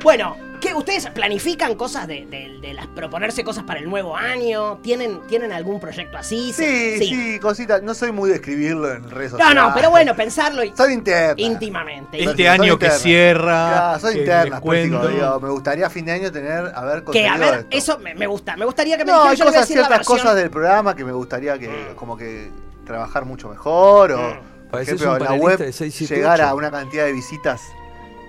Bueno, 0.00 0.36
¿qué, 0.60 0.74
¿ustedes 0.74 1.06
planifican 1.10 1.74
cosas 1.74 2.06
de, 2.06 2.26
de- 2.26 2.58
de 2.60 2.72
las 2.74 2.86
proponerse 2.88 3.44
cosas 3.44 3.64
para 3.64 3.80
el 3.80 3.88
nuevo 3.88 4.16
año? 4.16 4.78
¿Tienen, 4.82 5.20
¿tienen 5.28 5.52
algún 5.52 5.80
proyecto 5.80 6.16
así? 6.18 6.52
Sí, 6.52 6.98
sí, 6.98 7.38
cositas. 7.40 7.82
No 7.82 7.94
soy 7.94 8.12
muy 8.12 8.28
de 8.30 8.36
escribirlo 8.36 8.92
en 8.92 9.08
redes 9.10 9.32
No, 9.32 9.38
sociales. 9.38 9.62
no, 9.62 9.74
pero 9.74 9.90
bueno, 9.90 10.14
pensarlo 10.16 10.62
y- 10.64 10.72
Son 10.76 10.90
internas. 10.92 11.38
íntimamente. 11.38 12.22
Este 12.22 12.48
año 12.48 12.78
que 12.78 12.90
cierra. 12.90 13.96
Claro, 14.00 14.12
internas, 14.18 14.50
les 14.50 14.60
pues, 14.60 14.84
digo, 14.84 14.98
cuento. 15.00 15.16
digo, 15.16 15.40
me 15.40 15.48
gustaría 15.50 15.86
a 15.86 15.90
fin 15.90 16.04
de 16.04 16.12
año 16.12 16.32
tener, 16.32 16.72
a 16.74 16.84
ver, 16.84 17.04
Que, 17.04 17.26
a 17.26 17.36
ver, 17.36 17.54
esto. 17.54 17.66
eso 17.70 17.98
me, 17.98 18.14
me 18.14 18.26
gusta. 18.26 18.56
Me 18.56 18.64
gustaría 18.64 18.96
que 18.96 19.04
me 19.04 19.12
No, 19.12 19.22
a 19.22 19.30
cosas, 19.30 19.66
ciertas 19.66 19.88
versión- 19.90 20.04
cosas 20.18 20.34
del 20.36 20.50
programa 20.50 20.94
que 20.96 21.04
me 21.04 21.12
gustaría 21.12 21.58
que, 21.58 21.68
Mm. 21.68 21.94
como 21.96 22.16
que, 22.16 22.50
trabajar 22.86 23.24
mucho 23.26 23.48
mejor, 23.50 24.12
o, 24.12 24.16
por 24.16 24.70
Pareces 24.70 24.94
ejemplo, 25.00 25.18
la 25.18 25.32
web, 25.34 25.58
de 25.58 25.72
678. 25.72 26.14
llegar 26.14 26.40
a 26.40 26.54
una 26.54 26.70
cantidad 26.70 27.04
de 27.04 27.12
visitas, 27.12 27.60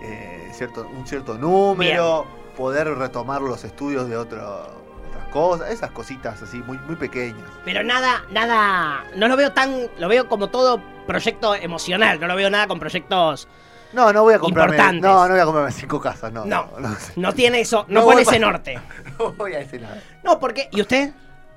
eh, 0.02 0.50
cierto, 0.54 0.88
un 0.88 1.06
cierto 1.08 1.38
número, 1.38 2.26
poder 2.58 2.88
retomar 2.96 3.42
los 3.42 3.64
estudios 3.64 4.10
de 4.10 4.18
otro- 4.18 4.78
otras 5.10 5.28
cosas, 5.32 5.72
esas 5.72 5.92
cositas 5.92 6.42
así, 6.42 6.58
muy, 6.58 6.78
muy 6.80 6.96
pequeñas. 6.96 7.48
Pero 7.66 7.84
nada, 7.84 8.24
nada. 8.32 9.04
No 9.16 9.28
lo 9.28 9.36
veo 9.38 9.52
tan. 9.54 9.88
Lo 9.98 10.08
veo 10.08 10.28
como 10.28 10.50
todo 10.50 10.82
proyecto 11.08 11.56
emocional. 11.56 12.20
No 12.20 12.28
lo 12.28 12.36
veo 12.36 12.50
nada 12.50 12.68
con 12.68 12.80
proyectos. 12.80 13.48
No, 13.92 14.14
no 14.14 14.22
voy 14.22 14.36
a 14.36 14.40
comprarme, 14.40 14.76
Importantes. 14.76 15.02
no, 15.10 15.24
no 15.28 15.34
voy 15.34 15.40
a 15.40 15.46
comprarme 15.46 15.72
cinco 15.72 16.00
casas, 16.00 16.32
no. 16.32 16.46
No, 16.46 16.70
no, 16.80 16.96
no 17.16 17.34
tiene 17.34 17.62
eso. 17.62 17.86
No, 17.88 18.02
No 18.02 18.06
pone 18.06 18.22
ese 18.22 18.38
norte. 18.40 18.80
no 19.20 19.32
voy 19.34 19.54
a 19.54 19.62
ese 19.62 19.80
lado. 19.80 19.96
No, 20.24 20.40
porque. 20.40 20.70
¿Y 20.72 20.82
usted? 20.82 21.12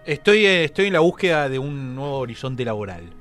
Estoy, 0.07 0.47
eh, 0.47 0.65
estoy 0.65 0.87
en 0.87 0.95
la 0.95 1.01
búsqueda 1.01 1.49
de 1.49 1.59
un 1.59 1.95
nuevo 1.95 2.19
horizonte 2.19 2.65
laboral. 2.65 3.13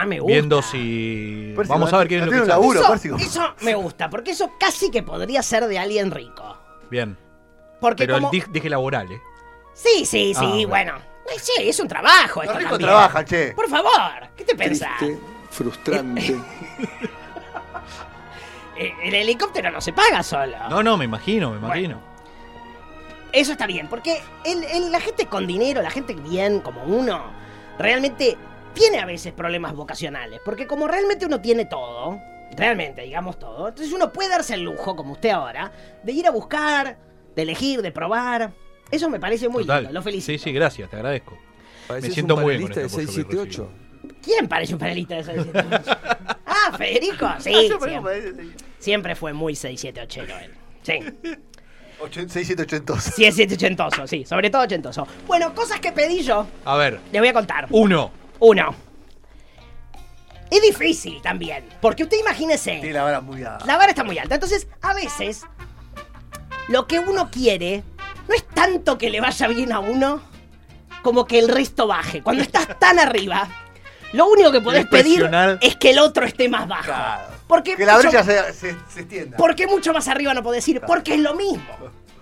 Ah, 0.00 0.06
me 0.06 0.18
gusta. 0.20 0.32
Viendo 0.32 0.62
si. 0.62 1.52
Pérsico, 1.56 1.74
Vamos 1.74 1.92
a 1.92 1.98
ver 1.98 2.08
qué 2.08 2.18
es 2.18 2.24
lo 2.26 2.30
que 2.32 2.40
un 2.40 2.48
laburo. 2.48 2.82
Eso, 2.94 3.54
me 3.60 3.74
gusta, 3.74 4.10
porque 4.10 4.32
eso 4.32 4.52
casi 4.58 4.90
que 4.90 5.02
podría 5.02 5.42
ser 5.42 5.66
de 5.66 5.78
alguien 5.78 6.10
rico. 6.10 6.56
Bien. 6.90 7.16
Porque 7.80 8.04
Pero 8.06 8.14
como... 8.14 8.30
el 8.32 8.40
dij- 8.40 8.48
dije 8.50 8.68
laboral, 8.70 9.10
¿eh? 9.12 9.20
Sí, 9.74 10.04
sí, 10.06 10.34
sí, 10.34 10.64
Ah, 10.64 10.68
bueno. 10.68 10.96
Eh, 10.96 11.38
Sí, 11.38 11.52
es 11.58 11.80
un 11.80 11.88
trabajo. 11.88 12.42
Los 12.44 12.54
ricos 12.56 12.78
trabajan, 12.78 13.24
che. 13.24 13.52
Por 13.52 13.68
favor, 13.68 14.28
¿qué 14.36 14.44
te 14.44 14.54
pensás? 14.54 14.98
Triste, 14.98 15.18
frustrante. 15.50 16.36
Eh, 18.76 18.92
El 19.04 19.14
helicóptero 19.14 19.70
no 19.70 19.80
se 19.80 19.92
paga 19.92 20.22
solo. 20.24 20.56
No, 20.68 20.82
no, 20.82 20.96
me 20.96 21.04
imagino, 21.04 21.50
me 21.52 21.58
imagino. 21.58 22.00
Eso 23.32 23.52
está 23.52 23.66
bien, 23.66 23.88
porque 23.88 24.20
el- 24.44 24.64
el- 24.64 24.90
la 24.92 25.00
gente 25.00 25.26
con 25.26 25.46
dinero, 25.46 25.80
la 25.80 25.90
gente 25.90 26.14
bien 26.14 26.60
como 26.60 26.82
uno, 26.82 27.22
realmente 27.78 28.36
tiene 28.74 28.98
a 28.98 29.06
veces 29.06 29.32
problemas 29.32 29.74
vocacionales. 29.74 30.40
Porque 30.44 30.66
como 30.66 30.86
realmente 30.88 31.26
uno 31.26 31.40
tiene 31.40 31.64
todo, 31.64 32.20
realmente, 32.56 33.02
digamos 33.02 33.38
todo, 33.38 33.68
entonces 33.68 33.92
uno 33.92 34.12
puede 34.12 34.28
darse 34.30 34.54
el 34.54 34.62
lujo, 34.62 34.94
como 34.96 35.12
usted 35.12 35.30
ahora, 35.30 35.72
de 36.02 36.12
ir 36.12 36.26
a 36.26 36.30
buscar, 36.30 36.98
de 37.34 37.42
elegir, 37.42 37.82
de 37.82 37.90
probar. 37.92 38.52
Eso 38.90 39.08
me 39.08 39.18
parece 39.18 39.48
muy 39.48 39.62
Total. 39.62 39.84
lindo, 39.84 39.94
lo 39.98 40.02
felicito. 40.02 40.38
Sí, 40.38 40.38
sí, 40.38 40.52
gracias, 40.52 40.90
te 40.90 40.96
agradezco. 40.96 41.38
Pareces 41.88 42.14
siento 42.14 42.34
un 42.36 42.42
muy 42.42 42.56
bien 42.56 42.62
con 42.62 42.70
panelista 42.74 42.80
de 42.98 43.04
este 43.04 43.12
apoyo 43.22 43.28
que 43.28 43.36
678. 43.36 44.20
¿Quién 44.22 44.48
parece 44.48 44.72
un 44.74 44.78
panelista 44.78 45.14
de 45.16 45.24
678? 45.24 45.98
ah, 46.46 46.76
Federico. 46.76 47.26
Sí, 47.38 47.52
Ah, 47.54 47.78
me 47.80 47.86
siempre, 47.86 48.54
siempre 48.78 49.14
fue 49.16 49.32
muy 49.32 49.54
678 49.54 50.34
él. 50.44 50.54
Sí. 50.82 51.38
6780. 52.28 53.00
Sí, 53.00 53.24
es 53.24 53.34
780, 53.36 54.06
sí, 54.06 54.24
sobre 54.24 54.50
todo 54.50 54.62
ochentoso. 54.62 55.06
Bueno, 55.26 55.54
cosas 55.54 55.80
que 55.80 55.92
pedí 55.92 56.22
yo, 56.22 56.46
A 56.64 56.76
ver, 56.76 57.00
les 57.12 57.20
voy 57.20 57.28
a 57.28 57.32
contar. 57.32 57.66
uno. 57.70 58.10
Uno. 58.46 58.74
Es 60.50 60.60
difícil 60.60 61.20
también, 61.22 61.64
porque 61.80 62.02
usted 62.02 62.18
imagínese, 62.18 62.72
Tiene 62.72 62.92
la 62.92 63.02
vara 63.04 63.20
muy 63.22 63.42
alta. 63.42 63.64
la 63.64 63.76
vara 63.78 63.88
está 63.90 64.04
muy 64.04 64.18
alta, 64.18 64.34
entonces 64.34 64.68
a 64.82 64.92
veces 64.92 65.42
lo 66.68 66.86
que 66.86 66.98
uno 66.98 67.30
quiere 67.30 67.82
no 68.28 68.34
es 68.34 68.46
tanto 68.48 68.98
que 68.98 69.08
le 69.08 69.20
vaya 69.22 69.48
bien 69.48 69.72
a 69.72 69.80
uno 69.80 70.22
como 71.02 71.24
que 71.24 71.38
el 71.38 71.48
resto 71.48 71.86
baje. 71.86 72.22
Cuando 72.22 72.42
estás 72.42 72.68
tan 72.78 72.98
arriba, 72.98 73.48
lo 74.12 74.26
único 74.28 74.52
que 74.52 74.60
podés 74.60 74.86
pedir 74.86 75.28
es 75.62 75.76
que 75.76 75.90
el 75.90 75.98
otro 75.98 76.24
esté 76.26 76.48
más 76.50 76.68
bajo. 76.68 76.84
Claro. 76.84 77.22
Porque 77.48 77.76
Que 77.76 77.86
la 77.86 77.96
mucho- 77.96 78.10
brecha 78.10 78.24
se, 78.24 78.52
se, 78.52 78.76
se 78.92 79.00
extienda. 79.00 79.36
¿Por 79.38 79.54
qué 79.54 79.66
mucho 79.66 79.92
más 79.94 80.06
arriba 80.08 80.34
no 80.34 80.42
podés 80.42 80.66
ir? 80.68 80.80
Porque 80.82 81.14
es 81.14 81.20
lo 81.20 81.34
mismo. 81.34 81.64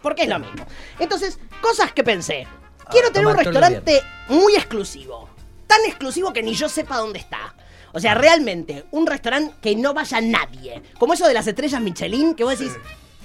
Porque 0.01 0.23
es 0.23 0.29
lo 0.29 0.39
mismo. 0.39 0.65
Entonces, 1.01 1.39
cosas 1.61 1.93
que 1.93 2.03
pensé. 2.05 2.47
Quiero 2.91 3.11
tener 3.13 3.27
un 3.29 3.37
restaurante 3.37 4.01
muy 4.29 4.55
exclusivo. 4.57 5.29
Tan 5.73 5.87
exclusivo 5.87 6.33
que 6.33 6.43
ni 6.43 6.55
yo 6.55 6.69
sepa 6.69 6.99
dónde 6.99 7.19
está. 7.19 7.55
O 7.93 8.01
sea, 8.01 8.15
realmente, 8.15 8.85
un 8.91 9.07
restaurante 9.07 9.55
que 9.63 9.75
no 9.77 9.95
vaya 9.95 10.21
nadie. 10.21 10.83
Como 10.99 11.15
eso 11.15 11.27
de 11.27 11.35
las 11.35 11.47
estrellas 11.47 11.81
Michelin, 11.81 12.35
que 12.35 12.45
vos 12.45 12.59
decís, 12.59 12.75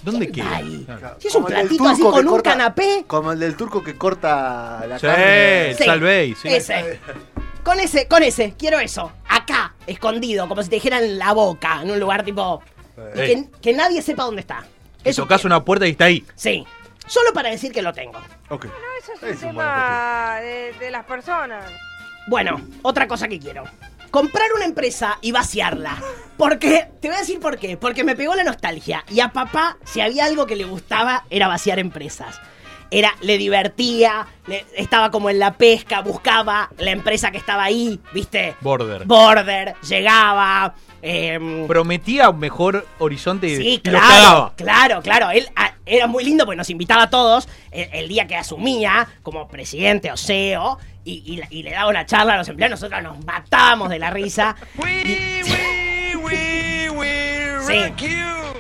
¿Dónde 0.04 0.30
¿quién 0.30 0.48
queda? 0.48 0.98
Claro. 1.00 1.18
Si 1.20 1.27
es 1.27 1.36
un 1.36 1.44
Como 1.44 1.54
platito 1.56 1.88
así 1.89 2.01
con 2.01 2.25
un 2.25 2.32
corta- 2.34 2.51
canapé. 2.51 3.04
Como 3.08 3.32
el 3.34 3.39
del 3.39 3.56
turco 3.58 3.84
que 3.84 3.98
corta 3.98 4.86
la 4.88 5.00
Sí, 5.00 5.08
carne. 5.08 5.70
el 5.72 5.77
Salvey, 5.77 6.36
sí. 6.36 6.48
Ese. 6.48 7.00
Con 7.63 7.80
ese, 7.82 8.08
con 8.08 8.24
ese, 8.24 8.54
quiero 8.58 8.80
eso. 8.80 9.12
Acá, 9.27 9.74
escondido, 9.88 10.48
como 10.48 10.63
si 10.63 10.70
te 10.70 10.75
dijeran 10.75 11.04
en 11.04 11.18
la 11.20 11.34
boca, 11.34 11.82
en 11.82 11.92
un 11.92 12.00
lugar 12.00 12.24
tipo. 12.24 12.62
y 13.13 13.18
que, 13.18 13.46
que 13.62 13.74
nadie 13.74 14.01
sepa 14.01 14.24
dónde 14.24 14.42
está. 14.42 14.63
Que 15.04 15.10
Eso 15.10 15.24
tocas 15.24 15.44
una 15.44 15.66
puerta 15.66 15.86
y 15.88 15.92
está 15.92 16.06
ahí. 16.06 16.25
Sí. 16.36 16.66
Solo 17.08 17.32
para 17.34 17.50
decir 17.50 17.72
que 17.72 17.82
lo 17.82 17.92
tengo. 17.94 18.20
Ok. 18.50 18.66
Eso 19.01 19.13
es 19.13 19.22
un 19.24 19.30
Es 19.30 19.36
un 19.44 19.50
tema 19.50 20.38
de, 20.42 20.74
de 20.80 20.92
las 20.92 21.06
personas. 21.06 21.63
Bueno, 22.28 22.62
otra 22.84 23.08
cosa 23.08 23.28
que 23.28 23.40
quiero. 23.40 23.64
Comprar 24.12 24.48
una 24.56 24.66
empresa 24.66 25.18
y 25.22 25.32
vaciarla. 25.32 25.98
Porque, 26.38 26.88
te 27.02 27.08
voy 27.08 27.18
a 27.18 27.22
decir 27.22 27.40
por 27.40 27.58
qué. 27.58 27.78
Porque 27.78 28.04
me 28.04 28.16
pegó 28.16 28.36
la 28.36 28.44
nostalgia. 28.44 29.04
Y 29.10 29.20
a 29.20 29.30
papá, 29.30 29.78
si 29.86 30.02
había 30.02 30.26
algo 30.26 30.46
que 30.46 30.56
le 30.56 30.64
gustaba, 30.66 31.26
era 31.30 31.48
vaciar 31.48 31.80
empresas. 31.80 32.40
Era, 32.90 33.14
le 33.22 33.38
divertía, 33.38 34.28
le- 34.48 34.66
estaba 34.76 35.12
como 35.12 35.30
en 35.30 35.40
la 35.40 35.54
pesca, 35.58 36.00
buscaba 36.02 36.70
la 36.78 36.92
empresa 36.92 37.32
que 37.32 37.38
estaba 37.38 37.64
ahí, 37.66 38.00
¿viste? 38.14 38.56
Border. 38.62 39.04
Border, 39.06 39.76
llegaba. 39.88 40.74
Em, 41.01 41.68
Prometía 41.68 42.30
un 42.30 42.39
mejor 42.39 42.86
horizonte 43.00 43.48
y, 43.48 43.56
Sí, 43.56 43.68
y 43.74 43.80
claro, 43.80 44.54
claro, 44.56 45.01
claro. 45.01 45.30
Él 45.32 45.48
ah, 45.56 45.74
era 45.86 46.08
muy 46.08 46.24
lindo 46.24 46.46
porque 46.46 46.58
nos 46.58 46.70
invitaba 46.70 47.04
a 47.04 47.10
todos 47.10 47.48
el, 47.72 47.89
el 47.94 48.08
día 48.08 48.27
que 48.27 48.36
asumía 48.36 49.08
como 49.24 49.48
presidente 49.48 50.12
o 50.12 50.18
CEO 50.18 50.77
y, 51.06 51.24
y 51.25 51.42
y 51.60 51.63
le 51.63 51.72
daba 51.72 51.89
una 51.89 52.06
charla 52.06 52.34
a 52.34 52.38
los 52.38 52.48
empleados. 52.50 52.82
Nosotros 52.82 53.01
nos 53.04 53.24
matábamos 53.25 53.89
de 53.89 54.00
la 54.00 54.10
risa. 54.10 54.56
Sí. 57.68 57.74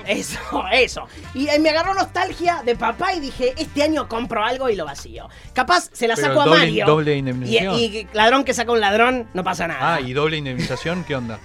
Eso, 0.05 0.39
eso. 0.71 1.07
Y 1.33 1.47
eh, 1.49 1.59
me 1.59 1.69
agarró 1.69 1.93
nostalgia 1.93 2.61
de 2.65 2.75
papá 2.75 3.13
y 3.13 3.19
dije, 3.19 3.53
este 3.57 3.83
año 3.83 4.07
compro 4.07 4.43
algo 4.43 4.69
y 4.69 4.75
lo 4.75 4.85
vacío. 4.85 5.29
Capaz 5.53 5.89
se 5.93 6.07
la 6.07 6.15
Pero 6.15 6.27
saco 6.27 6.41
a 6.41 6.45
doble- 6.45 6.59
Mario. 6.59 6.85
doble 6.85 7.15
y, 7.15 7.19
indemnización. 7.19 7.75
y 7.75 8.07
ladrón 8.13 8.43
que 8.43 8.53
saca 8.53 8.71
un 8.71 8.79
ladrón, 8.81 9.27
no 9.33 9.43
pasa 9.43 9.67
nada. 9.67 9.95
Ah, 9.95 10.01
y 10.01 10.13
doble 10.13 10.37
indemnización, 10.37 11.03
¿qué 11.05 11.15
onda? 11.15 11.39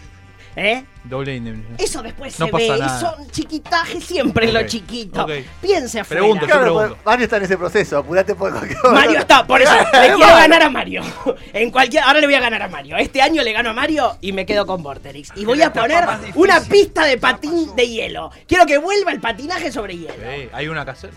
¿Eh? 0.54 0.84
Doble 1.04 1.34
indemnización. 1.36 1.76
Eso 1.80 2.02
después 2.02 2.38
No 2.38 2.46
se 2.46 2.52
pasa 2.52 2.72
ve, 2.74 2.78
nada. 2.78 3.00
son 3.00 3.30
chiquitaje 3.30 4.00
siempre 4.00 4.48
en 4.48 4.54
lo 4.54 4.62
chiquito. 4.66 5.24
ok. 5.24 5.30
Piense 5.62 6.00
afuera. 6.00 6.20
Pregunto, 6.20 6.42
yo 6.42 6.46
Claro, 6.46 6.62
pregunto. 6.62 6.88
pues, 6.94 7.06
Mario 7.06 7.24
está 7.24 7.36
en 7.38 7.42
ese 7.44 7.56
proceso, 7.56 7.98
apurate 7.98 8.34
por 8.34 8.52
cualquier 8.52 8.78
Mario 8.92 9.18
está, 9.20 9.46
por 9.46 9.62
eso 9.62 9.72
le 9.92 10.12
quiero 10.14 10.18
ganar 10.36 10.62
a 10.62 10.68
Mario. 10.70 11.02
En 11.54 11.70
cualquier, 11.70 12.02
ahora 12.02 12.20
le 12.20 12.26
voy 12.26 12.34
a 12.34 12.40
ganar 12.40 12.62
a 12.62 12.68
Mario. 12.68 12.96
Este 12.98 13.22
año 13.22 13.42
le 13.42 13.52
gano 13.52 13.70
a 13.70 13.72
Mario 13.72 14.16
y 14.20 14.32
me 14.32 14.44
quedo 14.44 14.66
con 14.66 14.82
Vorterix. 14.82 15.30
Y 15.36 15.44
voy 15.46 15.62
a 15.62 15.72
poner 15.72 16.04
una 16.34 16.60
pista 16.60 17.04
de 17.06 17.16
patín 17.18 17.74
de 17.74 17.88
hielo. 17.88 18.30
Quiero 18.46 18.66
que 18.66 18.76
vuelva 18.78 19.10
el 19.12 19.20
patinaje 19.20 19.72
sobre 19.72 19.96
hielo. 19.96 20.14
Eh, 20.22 20.50
hay 20.52 20.68
una 20.68 20.84
que 20.84 20.90
hacer. 20.90 21.10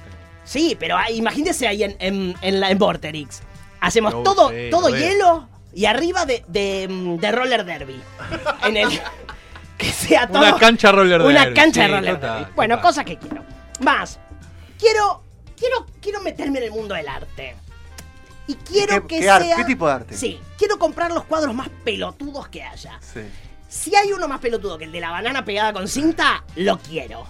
Sí, 0.46 0.78
pero 0.80 0.96
ah, 0.98 1.10
imagínese 1.12 1.68
ahí 1.68 1.84
en, 1.84 1.96
en, 2.00 2.36
en 2.42 2.60
la, 2.60 2.70
en 2.72 2.78
Vorterix. 2.78 3.42
Hacemos 3.82 4.24
todo, 4.24 4.52
todo 4.72 4.90
hielo 4.90 5.48
y 5.76 5.86
arriba 5.86 6.26
de, 6.26 6.44
de, 6.48 6.88
mm, 6.90 7.18
de 7.18 7.32
roller 7.32 7.64
derby. 7.66 8.02
En 8.64 8.78
el. 8.78 8.90
Que 9.78 9.92
sea 9.92 10.26
todo. 10.26 10.40
Una 10.40 10.56
cancha 10.56 10.90
roller 10.90 11.22
Una 11.22 11.42
derby, 11.42 11.54
cancha 11.54 11.82
de 11.82 11.88
roller 11.90 12.16
total, 12.16 12.40
derby. 12.40 12.52
Bueno, 12.56 12.76
total. 12.76 12.90
cosas 12.90 13.06
que 13.06 13.18
quiero. 13.18 13.44
Más. 13.82 14.20
Quiero. 14.80 15.22
Quiero, 15.60 15.86
quiero 16.02 16.22
meterme 16.22 16.60
en 16.60 16.64
el 16.66 16.72
mundo 16.72 16.96
del 16.96 17.08
arte. 17.10 17.56
Y 18.48 18.56
quiero 18.56 19.02
qué- 19.06 19.16
que 19.18 19.20
qué 19.22 19.30
arte? 19.30 19.48
sea. 19.48 19.56
¿Qué 19.58 19.64
tipo 19.66 19.86
de 19.88 19.94
arte? 19.94 20.16
Sí, 20.18 20.40
quiero 20.58 20.80
comprar 20.80 21.12
los 21.12 21.26
cuadros 21.26 21.54
más 21.54 21.68
pelotudos 21.84 22.48
que 22.48 22.64
haya. 22.64 22.98
Sí. 23.02 23.20
Si 23.68 23.94
hay 23.96 24.14
uno 24.14 24.30
más 24.30 24.40
pelotudo 24.40 24.78
que 24.78 24.86
el 24.86 24.94
de 24.94 25.02
la 25.02 25.10
banana 25.12 25.44
pegada 25.44 25.74
con 25.74 25.90
cinta, 25.90 26.44
lo 26.56 26.78
quiero. 26.80 27.26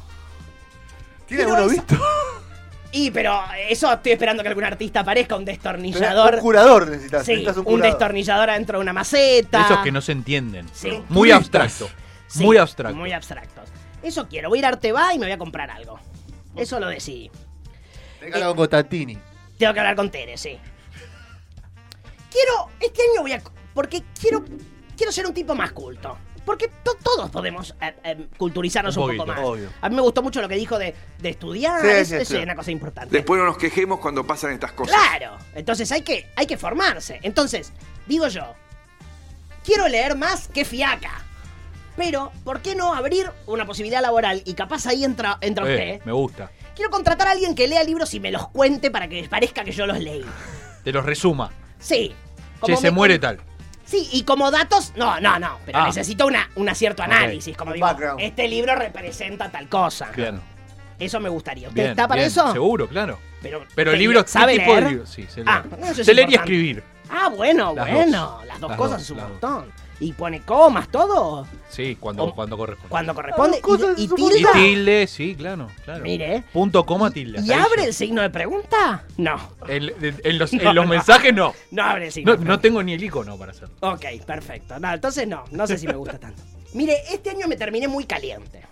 ¿Tiene 1.27 1.43
esa- 1.43 1.65
visto? 1.65 1.95
Y 2.97 3.11
pero 3.11 3.41
eso 3.67 3.91
estoy 3.91 4.13
esperando 4.13 4.41
que 4.41 4.47
algún 4.47 4.63
artista 4.63 5.01
aparezca, 5.01 5.35
un 5.35 5.41
Un 5.41 5.45
destornillador. 5.45 6.39
curador 6.39 6.87
necesitas. 6.89 7.25
Sí, 7.25 7.31
necesitas 7.33 7.57
un 7.57 7.59
un 7.59 7.65
curador. 7.65 7.91
destornillador 7.91 8.49
adentro 8.49 8.77
de 8.77 8.81
una 8.83 8.93
maceta. 8.93 9.65
Esos 9.65 9.79
que 9.79 9.91
no 9.91 9.99
se 9.99 10.13
entienden. 10.13 10.65
Sí. 10.71 11.03
Muy 11.09 11.29
abstracto. 11.31 11.89
Sí, 12.27 12.41
muy 12.43 12.57
abstracto. 12.57 12.95
Muy 12.97 13.11
abstractos. 13.11 13.69
Eso 14.01 14.27
quiero. 14.29 14.47
Voy 14.47 14.57
a 14.57 14.61
ir 14.61 14.65
a 14.65 14.69
Arteba 14.69 15.13
y 15.13 15.19
me 15.19 15.25
voy 15.25 15.33
a 15.33 15.37
comprar 15.37 15.69
algo. 15.71 15.99
Eso 16.55 16.79
lo 16.79 16.87
decidí. 16.87 17.29
Tenés 18.19 18.33
que 18.33 18.41
hablar 18.41 18.55
con. 18.55 18.69
Tengo 18.69 19.73
que 19.73 19.79
hablar 19.79 19.95
con 19.95 20.09
Tere, 20.09 20.37
sí. 20.37 20.57
Quiero. 22.31 22.69
Este 22.79 23.01
año 23.01 23.21
voy 23.23 23.33
a. 23.33 23.41
Porque 23.73 24.03
quiero. 24.19 24.43
Quiero 24.95 25.11
ser 25.11 25.25
un 25.25 25.33
tipo 25.33 25.53
más 25.53 25.73
culto. 25.73 26.17
Porque 26.45 26.67
to- 26.83 26.95
todos 27.03 27.29
podemos 27.31 27.73
eh, 27.81 27.95
eh, 28.03 28.27
culturizarnos 28.37 28.95
un, 28.97 29.09
Un 29.09 29.17
poco 29.17 29.27
más. 29.27 29.39
obvio. 29.41 29.69
A 29.81 29.89
mí 29.89 29.95
me 29.95 30.01
gustó 30.03 30.21
mucho 30.21 30.41
lo 30.41 30.47
que 30.47 30.55
dijo 30.55 30.77
de, 30.77 30.93
de 31.19 31.29
estudiar. 31.29 31.81
Sí, 31.81 31.87
es, 31.87 32.07
sí, 32.09 32.15
es 32.17 32.27
sí. 32.27 32.35
una 32.37 32.55
cosa 32.55 32.71
importante. 32.71 33.15
Después 33.15 33.39
no 33.39 33.45
nos 33.45 33.57
quejemos 33.57 33.99
cuando 33.99 34.25
pasan 34.25 34.51
estas 34.53 34.71
cosas. 34.73 34.95
Claro. 34.95 35.37
Entonces 35.55 35.91
hay 35.91 36.01
que, 36.03 36.27
hay 36.35 36.45
que 36.45 36.57
formarse. 36.57 37.19
Entonces, 37.23 37.73
digo 38.05 38.27
yo, 38.27 38.53
quiero 39.63 39.87
leer 39.87 40.15
más 40.15 40.47
que 40.47 40.65
fiaca. 40.65 41.21
Pero, 41.97 42.31
¿por 42.43 42.61
qué 42.61 42.75
no 42.75 42.93
abrir 42.93 43.31
una 43.47 43.65
posibilidad 43.65 44.01
laboral? 44.01 44.41
Y 44.45 44.53
capaz 44.53 44.85
ahí 44.85 45.03
entra, 45.05 45.37
entra 45.41 45.65
Eh, 45.67 45.73
usted. 45.95 46.05
me 46.05 46.11
gusta. 46.11 46.51
Quiero 46.75 46.91
contratar 46.91 47.29
a 47.29 47.31
alguien 47.31 47.55
que 47.55 47.67
lea 47.69 47.83
libros 47.85 48.13
y 48.13 48.19
me 48.19 48.31
los 48.31 48.49
cuente 48.49 48.91
para 48.91 49.07
que 49.07 49.23
parezca 49.29 49.63
que 49.63 49.71
yo 49.71 49.87
los 49.87 49.97
leí. 49.99 50.25
Te 50.83 50.91
los 50.91 51.05
resuma. 51.05 51.51
Sí. 51.79 52.09
Che, 52.09 52.59
Como 52.59 52.77
se 52.77 52.87
me- 52.87 52.91
muere 52.91 53.17
tal. 53.17 53.39
Sí, 53.85 54.09
y 54.13 54.23
como 54.23 54.49
datos, 54.51 54.93
no, 54.95 55.19
no, 55.21 55.37
no, 55.39 55.59
pero 55.65 55.79
Ah. 55.79 55.85
necesito 55.87 56.25
una, 56.25 56.49
un 56.55 56.73
cierto 56.75 57.03
análisis. 57.03 57.55
Como 57.55 57.69
Un 57.71 57.75
digo, 57.75 57.85
background. 57.87 58.19
este 58.21 58.47
libro 58.47 58.75
representa 58.75 59.49
tal 59.51 59.69
cosa. 59.69 60.09
Bien. 60.15 60.41
Eso 60.97 61.19
me 61.19 61.29
gustaría. 61.29 61.67
¿Usted 61.67 61.81
Bien, 61.81 61.91
está 61.91 62.07
para 62.07 62.21
bien, 62.21 62.27
eso? 62.27 62.51
Seguro, 62.51 62.87
claro. 62.87 63.19
Pero, 63.41 63.63
Pero 63.75 63.91
el 63.91 63.95
¿usted 63.95 63.99
libro, 63.99 64.23
¿qué 64.23 64.31
¿sabe 64.31 64.53
tipo 64.57 64.73
de 64.73 64.81
leer? 64.81 64.91
libro? 64.93 65.05
Sí, 65.05 65.25
se 65.29 65.41
lee. 65.41 65.45
Ah, 65.47 65.63
no, 65.69 65.85
eso 65.87 66.01
es 66.01 66.05
se 66.07 66.13
leer 66.13 66.29
y 66.29 66.33
importante. 66.33 66.35
escribir. 66.53 66.83
Ah, 67.09 67.29
bueno, 67.29 67.73
Las 67.75 67.91
bueno. 67.91 68.21
dos. 68.31 68.45
Las 68.47 68.59
dos 68.59 68.69
Las 68.71 68.77
cosas 68.77 68.91
dos, 68.97 69.01
es 69.03 69.09
un 69.11 69.17
las 69.17 69.25
dos. 69.27 69.41
montón. 69.41 69.71
Y 69.99 70.11
pone 70.11 70.41
comas, 70.41 70.89
todo. 70.89 71.47
Sí, 71.69 71.95
cuando, 71.97 72.33
cuando 72.35 72.57
corresponde. 72.57 72.89
Cuando 72.89 73.15
corresponde. 73.15 73.61
Y, 73.97 74.03
y 74.03 74.41
Y 74.41 74.45
tilde, 74.53 75.07
sí, 75.07 75.35
claro, 75.35 75.69
claro. 75.85 76.03
Mire. 76.03 76.43
Punto, 76.51 76.85
coma, 76.85 77.11
tilde. 77.11 77.39
¿Y 77.41 77.51
abre 77.53 77.85
el 77.85 77.93
signo 77.93 78.21
de 78.21 78.29
pregunta? 78.29 79.05
No. 79.17 79.37
El- 79.69 79.93
en, 80.01 80.19
en 80.23 80.37
los, 80.37 80.51
No, 80.53 80.69
en 80.69 80.75
los 80.75 80.85
no. 80.85 80.91
mensajes 80.91 81.33
no. 81.33 81.53
No 81.71 81.83
abre 81.83 82.07
el 82.07 82.11
signo. 82.11 82.33
No, 82.33 82.37
de 82.39 82.45
no 82.45 82.59
tengo 82.59 82.83
ni 82.83 82.93
el 82.93 83.03
icono 83.03 83.37
para 83.37 83.51
hacerlo. 83.51 83.73
Ok, 83.79 84.05
perfecto. 84.25 84.77
No, 84.79 84.93
entonces 84.93 85.27
no. 85.27 85.45
No 85.51 85.65
sé 85.65 85.77
si 85.77 85.87
me 85.87 85.93
gusta 85.95 86.19
tanto. 86.19 86.41
Mire, 86.73 86.97
este 87.11 87.29
año 87.29 87.47
me 87.47 87.55
terminé 87.55 87.87
muy 87.87 88.03
caliente. 88.03 88.63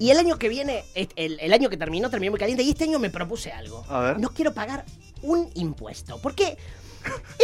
Y 0.00 0.10
el 0.10 0.18
año 0.18 0.36
que 0.36 0.48
viene, 0.48 0.82
el, 0.96 1.38
el 1.38 1.52
año 1.52 1.70
que 1.70 1.76
terminó, 1.76 2.10
terminé 2.10 2.30
muy 2.30 2.40
caliente. 2.40 2.64
Y 2.64 2.70
este 2.70 2.84
año 2.84 2.98
me 2.98 3.08
propuse 3.08 3.52
algo. 3.52 3.84
A 3.88 4.00
ver. 4.00 4.18
No 4.18 4.30
quiero 4.30 4.52
pagar 4.52 4.84
un 5.22 5.48
impuesto. 5.54 6.18
Porque 6.20 6.56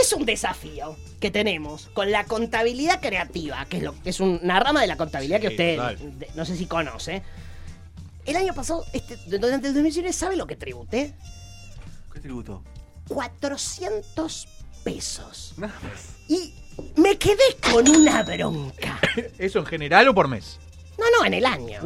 es 0.01 0.13
un 0.13 0.25
desafío 0.25 0.97
que 1.21 1.31
tenemos 1.31 1.89
con 1.95 2.11
la 2.11 2.25
contabilidad 2.25 3.01
creativa, 3.01 3.65
que 3.67 3.79
es, 3.79 3.83
lo, 3.83 4.01
que 4.03 4.11
es 4.11 4.21
una 4.21 4.61
rama 4.61 4.81
de 4.81 4.87
la 4.87 4.97
contabilidad 4.97 5.41
que 5.41 5.49
usted 5.49 5.77
total. 5.77 5.99
no 6.35 6.45
sé 6.45 6.57
si 6.57 6.67
conoce. 6.67 7.23
El 8.27 8.37
año 8.37 8.55
pasado, 8.55 8.85
este, 8.93 9.17
durante 9.27 9.69
el 9.69 9.75
2019, 9.75 10.13
¿sabe 10.13 10.37
lo 10.37 10.47
que 10.47 10.57
tributé? 10.57 11.15
¿Qué 12.13 12.21
tributo? 12.21 12.63
400 13.09 14.49
pesos. 14.85 15.55
Nada 15.57 15.75
más. 15.83 16.17
Y 16.29 16.53
me 16.97 17.17
quedé 17.17 17.57
con 17.73 17.89
una 17.89 18.23
bronca. 18.23 18.99
¿Eso 19.39 19.61
en 19.61 19.67
general 19.67 20.09
o 20.09 20.15
por 20.15 20.29
mes? 20.29 20.59
No, 20.99 21.05
no, 21.19 21.25
en 21.25 21.35
el 21.35 21.47
año. 21.47 21.81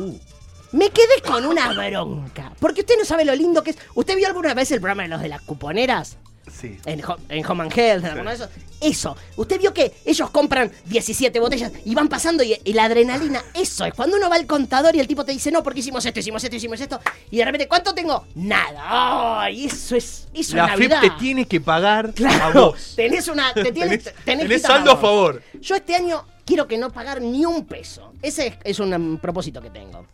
Me 0.73 0.91
quedé 0.91 1.21
con 1.25 1.45
una 1.45 1.73
bronca. 1.73 2.53
Porque 2.59 2.81
usted 2.81 2.97
no 2.99 3.05
sabe 3.05 3.25
lo 3.25 3.35
lindo 3.35 3.63
que 3.63 3.71
es. 3.71 3.79
¿Usted 3.95 4.17
vio 4.17 4.27
alguna 4.27 4.55
vez 4.55 4.71
el 4.73 4.81
programa 4.81 5.03
de 5.03 5.09
los 5.11 5.21
de 5.21 5.29
las 5.29 5.43
cuponeras? 5.43 6.19
Sí. 6.51 6.79
En, 6.87 7.05
Ho- 7.05 7.19
en 7.29 7.47
Home 7.47 7.63
and 7.65 7.73
Health, 7.79 8.05
en 8.05 8.11
alguno 8.11 8.31
de 8.31 8.37
esos. 8.37 8.49
Eso. 8.81 9.17
Usted 9.37 9.61
vio 9.61 9.73
que 9.73 9.93
ellos 10.05 10.29
compran 10.31 10.73
17 10.87 11.39
botellas 11.39 11.71
y 11.85 11.95
van 11.95 12.09
pasando 12.09 12.43
y, 12.43 12.59
y 12.65 12.73
la 12.73 12.85
adrenalina. 12.87 13.41
Eso 13.55 13.85
es. 13.85 13.95
Cuando 13.95 14.17
uno 14.17 14.29
va 14.29 14.35
al 14.37 14.47
contador 14.47 14.97
y 14.97 15.01
el 15.01 15.07
tipo 15.07 15.25
te 15.25 15.31
dice, 15.33 15.53
no, 15.53 15.63
porque 15.63 15.81
hicimos 15.81 16.05
esto, 16.05 16.19
hicimos 16.19 16.43
esto, 16.43 16.57
hicimos 16.57 16.81
esto. 16.81 17.01
Y 17.31 17.37
de 17.39 17.45
repente, 17.45 17.69
¿cuánto 17.69 17.95
tengo? 17.95 18.27
Nada. 18.35 19.43
Ay, 19.43 19.67
eso 19.67 19.95
es. 19.97 20.27
Eso 20.35 20.57
La 20.57 20.67
es 20.75 20.79
FIP 20.79 20.93
te 21.01 21.11
tiene 21.19 21.47
que 21.47 21.61
pagar 21.61 22.07
a 22.07 22.13
Claro, 22.13 22.67
vos. 22.73 22.93
tenés 22.97 23.29
una. 23.29 23.55
Te 23.55 23.71
tienes, 23.73 24.05
Tenés- 24.05 24.15
tenés, 24.25 24.25
tenés 24.25 24.57
quita 24.57 24.69
saldo 24.69 24.91
a 24.93 24.97
favor. 24.97 25.43
Yo 25.61 25.77
este 25.77 25.95
año 25.95 26.25
quiero 26.45 26.67
que 26.67 26.77
no 26.77 26.91
pagar 26.91 27.21
ni 27.23 27.45
un 27.47 27.65
peso. 27.67 28.13
Ese 28.21 28.49
es, 28.49 28.55
es 28.65 28.81
un 28.81 28.93
um, 28.93 29.19
propósito 29.19 29.61
que 29.63 29.71
tengo. 29.71 30.05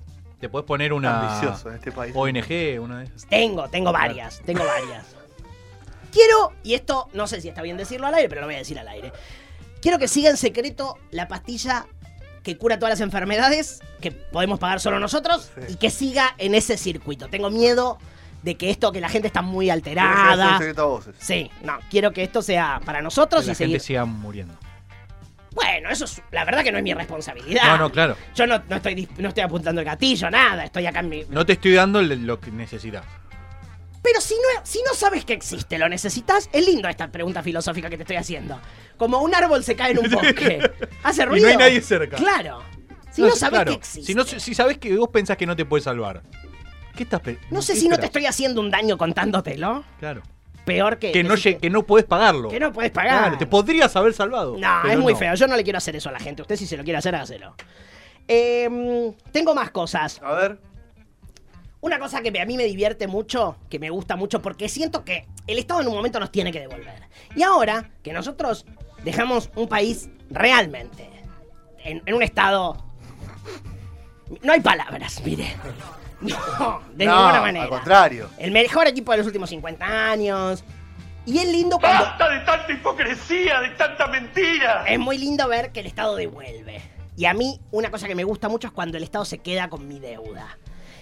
Te 0.40 0.49
puedes 0.50 0.66
poner 0.66 0.92
una 0.92 1.30
Ambicioso 1.30 1.70
en 1.70 1.76
este 1.76 1.90
país. 1.90 2.12
ONG, 2.14 2.80
una 2.82 2.99
de 3.00 3.04
esas. 3.06 3.26
Tengo, 3.28 3.66
tengo 3.70 3.92
varias, 3.92 4.40
tengo 4.44 4.62
varias. 4.64 5.06
Quiero, 6.12 6.52
y 6.62 6.74
esto 6.74 7.08
no 7.12 7.26
sé 7.26 7.40
si 7.40 7.48
está 7.48 7.62
bien 7.62 7.76
decirlo 7.76 8.06
al 8.06 8.14
aire, 8.14 8.28
pero 8.28 8.40
lo 8.42 8.46
voy 8.46 8.54
a 8.56 8.58
decir 8.58 8.78
al 8.78 8.88
aire. 8.88 9.12
Quiero 9.82 9.98
que 9.98 10.08
siga 10.08 10.30
en 10.30 10.36
secreto 10.36 10.96
la 11.10 11.28
pastilla 11.28 11.86
que 12.42 12.56
cura 12.56 12.78
todas 12.78 12.90
las 12.92 13.00
enfermedades, 13.00 13.80
que 14.00 14.10
podemos 14.10 14.58
pagar 14.58 14.80
solo 14.80 14.98
nosotros, 14.98 15.50
Sí. 15.54 15.74
y 15.74 15.76
que 15.76 15.90
siga 15.90 16.34
en 16.38 16.54
ese 16.54 16.76
circuito. 16.78 17.28
Tengo 17.28 17.50
miedo 17.50 17.98
de 18.42 18.56
que 18.56 18.70
esto, 18.70 18.90
que 18.92 19.00
la 19.00 19.08
gente 19.08 19.26
está 19.28 19.42
muy 19.42 19.66
que 19.66 19.72
alterada. 19.72 20.58
secreto 20.58 20.82
a 20.82 20.86
voces. 20.86 21.16
Sí, 21.18 21.50
no, 21.62 21.78
quiero 21.90 22.12
que 22.12 22.22
esto 22.22 22.40
sea 22.40 22.80
para 22.84 23.02
nosotros 23.02 23.42
Que 23.42 23.46
y 23.46 23.48
la 23.48 23.54
seguir. 23.54 23.72
gente 23.74 23.84
siga 23.86 24.04
muriendo. 24.04 24.54
Bueno, 25.52 25.90
eso 25.90 26.04
es, 26.04 26.22
la 26.30 26.44
verdad 26.44 26.62
que 26.62 26.70
no 26.70 26.78
es 26.78 26.84
mi 26.84 26.94
responsabilidad. 26.94 27.64
No, 27.66 27.78
no, 27.78 27.90
claro. 27.92 28.16
Yo 28.34 28.46
no, 28.46 28.62
no 28.68 28.76
estoy, 28.76 29.08
no 29.18 29.28
estoy 29.28 29.42
apuntando 29.42 29.80
el 29.80 29.84
gatillo, 29.84 30.30
nada. 30.30 30.64
Estoy 30.64 30.86
acá 30.86 31.00
en 31.00 31.08
mi. 31.08 31.24
No 31.30 31.44
te 31.44 31.54
estoy 31.54 31.72
dando 31.72 32.00
lo 32.00 32.38
que 32.40 32.50
necesitas. 32.52 33.04
Pero 34.02 34.20
si 34.20 34.34
no, 34.34 34.64
si 34.64 34.80
no 34.86 34.94
sabes 34.94 35.24
que 35.24 35.32
existe, 35.32 35.78
lo 35.78 35.88
necesitas, 35.88 36.48
es 36.52 36.64
lindo 36.66 36.88
esta 36.88 37.08
pregunta 37.08 37.42
filosófica 37.42 37.90
que 37.90 37.96
te 37.96 38.04
estoy 38.04 38.16
haciendo. 38.16 38.60
Como 38.96 39.20
un 39.22 39.34
árbol 39.34 39.62
se 39.64 39.74
cae 39.76 39.90
en 39.92 39.98
un 39.98 40.10
bosque. 40.10 40.70
¿Hace 41.02 41.22
Y 41.22 41.26
no 41.26 41.30
ruido? 41.32 41.48
hay 41.48 41.56
nadie 41.56 41.80
cerca. 41.80 42.16
Claro. 42.16 42.62
Si 43.10 43.22
no, 43.22 43.30
sé, 43.30 43.38
sabes 43.40 43.56
claro, 43.58 43.70
que 43.72 43.76
existe. 43.78 44.06
Si, 44.06 44.14
no, 44.14 44.24
si 44.24 44.54
sabes 44.54 44.78
que 44.78 44.96
vos 44.96 45.08
pensás 45.08 45.36
que 45.36 45.46
no 45.46 45.56
te 45.56 45.64
puede 45.64 45.82
salvar. 45.82 46.22
¿Qué 46.96 47.02
estás 47.04 47.20
pe- 47.20 47.38
No 47.50 47.62
sé 47.62 47.74
qué 47.74 47.80
si 47.80 47.88
no 47.88 47.98
te 47.98 48.06
estoy 48.06 48.26
haciendo 48.26 48.60
un 48.60 48.70
daño 48.70 48.96
contándotelo. 48.98 49.84
Claro. 49.98 50.22
Peor 50.64 50.98
que. 50.98 51.12
Que 51.12 51.24
no, 51.24 51.34
lle- 51.34 51.58
que 51.58 51.70
no 51.70 51.84
puedes 51.84 52.06
pagarlo. 52.06 52.48
que 52.50 52.60
no 52.60 52.72
puedes 52.72 52.90
pagar. 52.92 53.18
Claro, 53.22 53.38
te 53.38 53.46
podrías 53.46 53.94
haber 53.96 54.12
salvado. 54.14 54.56
No, 54.58 54.78
pero 54.82 54.94
es 54.94 55.00
muy 55.00 55.14
no. 55.14 55.18
feo. 55.18 55.34
Yo 55.34 55.46
no 55.48 55.56
le 55.56 55.64
quiero 55.64 55.78
hacer 55.78 55.96
eso 55.96 56.08
a 56.08 56.12
la 56.12 56.20
gente. 56.20 56.42
Usted 56.42 56.56
si 56.56 56.66
se 56.66 56.76
lo 56.76 56.84
quiere 56.84 56.98
hacer, 56.98 57.14
hágaselo. 57.14 57.54
Em, 58.26 59.14
tengo 59.32 59.54
más 59.54 59.70
cosas. 59.70 60.20
A 60.22 60.32
ver. 60.34 60.58
Una 61.80 61.99
cosa 61.99 62.20
que 62.23 62.40
a 62.40 62.44
mí 62.44 62.56
me 62.56 62.64
divierte 62.64 63.06
mucho, 63.06 63.56
que 63.70 63.78
me 63.78 63.90
gusta 63.90 64.16
mucho, 64.16 64.42
porque 64.42 64.68
siento 64.68 65.04
que 65.04 65.26
el 65.47 65.58
Estado 65.58 65.82
en 65.82 65.88
un 65.88 65.94
momento 65.94 66.18
nos 66.18 66.32
tiene 66.32 66.50
que 66.50 66.61
devolver. 66.61 67.02
Y 67.37 67.42
ahora 67.42 67.90
que 68.02 68.12
nosotros 68.12 68.66
dejamos 69.04 69.50
un 69.54 69.68
país 69.68 70.11
realmente 70.30 71.08
en, 71.85 72.02
en 72.04 72.14
un 72.14 72.23
estado... 72.23 72.85
No 74.42 74.52
hay 74.52 74.61
palabras, 74.61 75.23
mire. 75.25 75.54
No, 76.20 76.82
de 76.94 77.06
no, 77.06 77.16
ninguna 77.16 77.40
manera. 77.40 77.64
Al 77.64 77.70
contrario. 77.70 78.28
El 78.38 78.50
mejor 78.50 78.88
equipo 78.88 79.12
de 79.12 79.18
los 79.18 79.26
últimos 79.26 79.49
50 79.50 80.11
años. 80.11 80.64
Y 81.25 81.38
es 81.38 81.49
lindo 81.49 81.78
cuando... 81.78 82.04
de 82.04 82.40
tanta 82.40 82.73
hipocresía, 82.73 83.61
de 83.61 83.68
tanta 83.70 84.06
mentira! 84.08 84.85
Es 84.87 84.99
muy 84.99 85.18
lindo 85.18 85.47
ver 85.47 85.73
que 85.73 85.80
el 85.80 85.87
Estado 85.87 86.16
devuelve. 86.16 86.82
Y 87.16 87.26
a 87.26 87.35
mí, 87.35 87.61
una 87.70 87.90
cosa 87.90 88.08
que 88.08 88.14
me 88.14 88.25
gusta 88.25 88.49
mucho 88.49 88.66
es 88.68 88.73
cuando 88.73 88.97
el 88.97 89.02
Estado 89.04 89.25
se 89.25 89.38
queda 89.38 89.68
con 89.68 89.87
mi 89.87 90.00
deuda. 90.00 90.58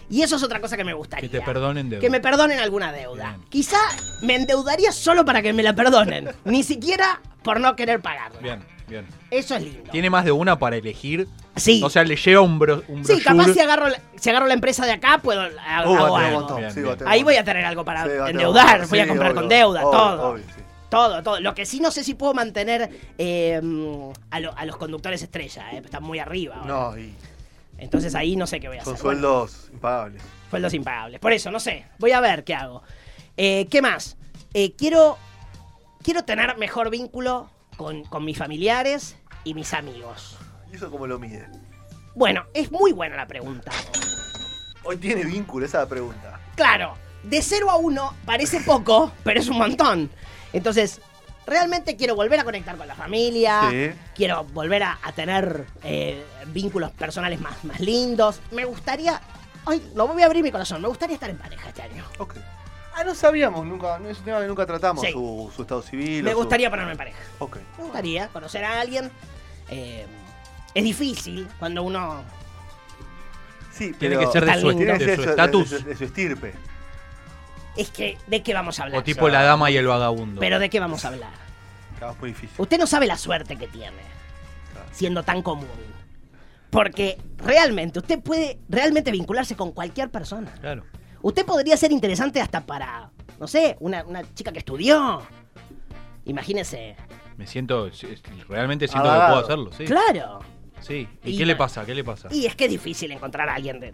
Y 0.08 0.22
eso 0.22 0.36
es 0.36 0.42
otra 0.42 0.60
cosa 0.60 0.76
que 0.76 0.84
me 0.84 0.94
gustaría. 0.94 1.28
Que 1.28 1.38
te 1.38 1.44
perdonen 1.44 1.90
deuda. 1.90 2.00
Que 2.00 2.10
me 2.10 2.20
perdonen 2.20 2.60
alguna 2.60 2.92
deuda. 2.92 3.30
Bien. 3.36 3.48
Quizá 3.48 3.78
me 4.22 4.36
endeudaría 4.36 4.92
solo 4.92 5.24
para 5.24 5.42
que 5.42 5.52
me 5.52 5.62
la 5.62 5.74
perdonen. 5.74 6.30
Ni 6.44 6.62
siquiera 6.62 7.20
por 7.42 7.58
no 7.60 7.74
querer 7.76 8.00
pagarla. 8.00 8.40
Bien, 8.40 8.62
bien. 8.88 9.06
Eso 9.30 9.56
es 9.56 9.62
lindo. 9.62 9.90
Tiene 9.90 10.08
más 10.10 10.24
de 10.24 10.32
una 10.32 10.58
para 10.58 10.76
elegir. 10.76 11.26
Sí. 11.56 11.80
O 11.84 11.90
sea, 11.90 12.04
le 12.04 12.16
llega 12.16 12.40
un, 12.40 12.58
bro, 12.58 12.82
un 12.88 13.04
Sí, 13.04 13.20
capaz 13.22 13.46
si 13.52 13.58
agarro, 13.60 13.88
la, 13.88 13.98
si 14.16 14.30
agarro 14.30 14.46
la 14.46 14.54
empresa 14.54 14.84
de 14.86 14.92
acá, 14.92 15.18
puedo 15.22 15.40
hago 15.66 15.92
Uh, 15.94 16.16
algo. 16.16 16.56
Bien, 16.56 16.72
bien. 16.74 16.96
Ahí 17.06 17.22
voy 17.22 17.36
a 17.36 17.44
tener 17.44 17.64
algo 17.64 17.84
para 17.84 18.04
Sí, 18.04 18.10
endeudar, 18.28 18.86
voy 18.86 19.00
a 19.00 19.08
comprar 19.08 19.30
obvio, 19.32 19.40
con 19.40 19.48
deuda, 19.48 19.84
obvio, 19.86 19.98
todo. 19.98 20.28
obvio, 20.32 20.44
sí. 20.54 20.62
Todo, 20.90 21.22
todo. 21.24 21.40
Lo 21.40 21.52
que 21.54 21.66
sí 21.66 21.80
no 21.80 21.90
sé 21.90 22.04
si 22.04 22.14
puedo 22.14 22.32
mantener 22.32 22.90
eh, 23.18 23.60
a, 24.30 24.38
lo- 24.40 24.56
a 24.56 24.64
los 24.66 24.76
conductores 24.76 25.20
estrella, 25.22 25.72
eh, 25.72 25.82
están 25.84 26.02
muy 26.04 26.18
arriba. 26.20 26.56
ahora. 26.56 26.66
No, 26.66 26.98
y 26.98 27.12
Entonces 27.78 28.14
ahí 28.14 28.36
no 28.36 28.46
sé 28.46 28.60
qué 28.60 28.68
voy 28.68 28.78
a 28.78 28.84
son 28.84 28.94
hacer. 28.94 29.04
Bueno, 29.04 29.20
sueldos 29.20 29.70
impagables. 29.72 30.22
sueldos 30.50 30.74
impagables. 30.74 31.20
Por 31.20 31.32
eso, 31.32 31.50
no 31.50 31.60
sé. 31.60 31.86
Voy 31.98 32.12
a 32.12 32.20
ver 32.20 32.44
qué 32.44 32.54
hago. 32.54 32.82
Eh, 33.36 33.66
¿Qué 33.70 33.82
más? 33.82 34.16
Eh, 34.54 34.74
quiero, 34.76 35.18
quiero 36.02 36.24
tener 36.24 36.56
mejor 36.56 36.90
vínculo 36.90 37.50
con, 37.76 38.04
con 38.04 38.24
mis 38.24 38.38
familiares 38.38 39.16
y 39.44 39.54
mis 39.54 39.74
amigos. 39.74 40.38
¿Y 40.72 40.76
eso 40.76 40.90
cómo 40.90 41.06
lo 41.06 41.18
mide? 41.18 41.46
Bueno, 42.14 42.46
es 42.54 42.72
muy 42.72 42.92
buena 42.92 43.16
la 43.16 43.26
pregunta. 43.26 43.70
Hoy 44.84 44.96
tiene 44.96 45.24
vínculo 45.24 45.66
esa 45.66 45.86
pregunta. 45.86 46.40
Claro, 46.54 46.94
de 47.22 47.42
0 47.42 47.70
a 47.70 47.76
1 47.76 48.14
parece 48.24 48.60
poco, 48.60 49.12
pero 49.22 49.40
es 49.40 49.48
un 49.48 49.58
montón. 49.58 50.10
Entonces, 50.52 51.00
realmente 51.46 51.96
quiero 51.96 52.14
volver 52.16 52.40
a 52.40 52.44
conectar 52.44 52.76
con 52.76 52.86
la 52.88 52.94
familia. 52.94 53.68
Sí. 53.70 53.90
Quiero 54.14 54.44
volver 54.44 54.82
a, 54.82 54.98
a 55.02 55.12
tener 55.12 55.66
eh, 55.84 56.24
vínculos 56.48 56.90
personales 56.92 57.40
más, 57.40 57.62
más 57.64 57.80
lindos. 57.80 58.40
Me 58.50 58.64
gustaría. 58.64 59.20
Ay, 59.64 59.90
no 59.94 60.06
voy 60.08 60.22
a 60.22 60.26
abrir 60.26 60.42
mi 60.42 60.50
corazón. 60.50 60.82
Me 60.82 60.88
gustaría 60.88 61.14
estar 61.14 61.30
en 61.30 61.38
pareja 61.38 61.68
este 61.68 61.82
año. 61.82 62.04
Ok. 62.18 62.34
Ah, 62.94 63.04
no 63.04 63.14
sabíamos, 63.14 63.66
nunca, 63.66 63.98
no 63.98 64.08
es 64.08 64.18
un 64.18 64.24
tema 64.24 64.40
que 64.40 64.46
nunca 64.46 64.64
tratamos, 64.64 65.04
Sí. 65.04 65.12
su, 65.12 65.52
su 65.54 65.62
estado 65.62 65.82
civil. 65.82 66.22
Me 66.22 66.30
su- 66.30 66.38
gustaría 66.38 66.70
ponerme 66.70 66.92
en 66.92 66.98
pareja. 66.98 67.18
Ok. 67.40 67.58
Me 67.76 67.84
gustaría 67.84 68.28
conocer 68.28 68.64
a 68.64 68.80
alguien. 68.80 69.10
Eh, 69.68 70.06
es 70.74 70.82
difícil 70.84 71.46
cuando 71.58 71.82
uno. 71.82 72.22
Sí, 73.72 73.92
Tiene 73.98 74.16
pero 74.16 74.26
que 74.28 74.32
ser 74.32 74.44
de 74.46 74.50
Tan 74.50 74.60
su, 74.60 74.68
lindo. 74.70 74.84
tiene 74.84 74.98
que 74.98 75.04
de 75.04 75.10
ser 75.10 75.16
su 75.16 75.22
de- 75.24 75.30
estatus. 75.30 75.70
De, 75.70 75.78
de 75.80 75.96
su 75.96 76.04
estirpe. 76.04 76.54
Es 77.76 77.90
que, 77.90 78.16
¿de 78.26 78.42
qué 78.42 78.54
vamos 78.54 78.80
a 78.80 78.84
hablar? 78.84 79.00
O 79.00 79.02
tipo 79.04 79.28
la 79.28 79.42
dama 79.42 79.70
y 79.70 79.76
el 79.76 79.86
vagabundo. 79.86 80.40
Pero 80.40 80.58
¿de 80.58 80.70
qué 80.70 80.80
vamos 80.80 81.04
a 81.04 81.08
hablar? 81.08 81.30
Claro, 81.98 82.12
es 82.14 82.20
muy 82.20 82.30
difícil. 82.30 82.54
Usted 82.58 82.78
no 82.78 82.86
sabe 82.86 83.06
la 83.06 83.16
suerte 83.18 83.56
que 83.56 83.66
tiene 83.68 83.96
Claro. 84.72 84.88
siendo 84.92 85.22
tan 85.22 85.42
común. 85.42 85.66
Porque 86.70 87.16
realmente 87.38 87.98
usted 88.00 88.20
puede 88.20 88.58
realmente 88.68 89.10
vincularse 89.10 89.56
con 89.56 89.72
cualquier 89.72 90.10
persona. 90.10 90.52
Claro. 90.60 90.84
Usted 91.22 91.44
podría 91.46 91.76
ser 91.76 91.92
interesante 91.92 92.40
hasta 92.40 92.64
para, 92.66 93.10
no 93.40 93.46
sé, 93.46 93.76
una, 93.80 94.04
una 94.04 94.22
chica 94.34 94.52
que 94.52 94.58
estudió. 94.58 95.22
Imagínese. 96.24 96.96
Me 97.36 97.46
siento. 97.46 97.90
Realmente 98.48 98.88
siento 98.88 99.08
que 99.08 99.16
puedo 99.16 99.38
hacerlo, 99.38 99.72
sí. 99.72 99.84
Claro. 99.84 100.40
Sí. 100.80 101.08
¿Y, 101.24 101.30
Y 101.32 101.38
qué 101.38 101.46
le 101.46 101.56
pasa? 101.56 101.84
¿Qué 101.86 101.94
le 101.94 102.04
pasa? 102.04 102.28
Y 102.30 102.46
es 102.46 102.54
que 102.54 102.64
es 102.66 102.70
difícil 102.70 103.10
encontrar 103.12 103.48
a 103.48 103.54
alguien 103.54 103.80
de. 103.80 103.92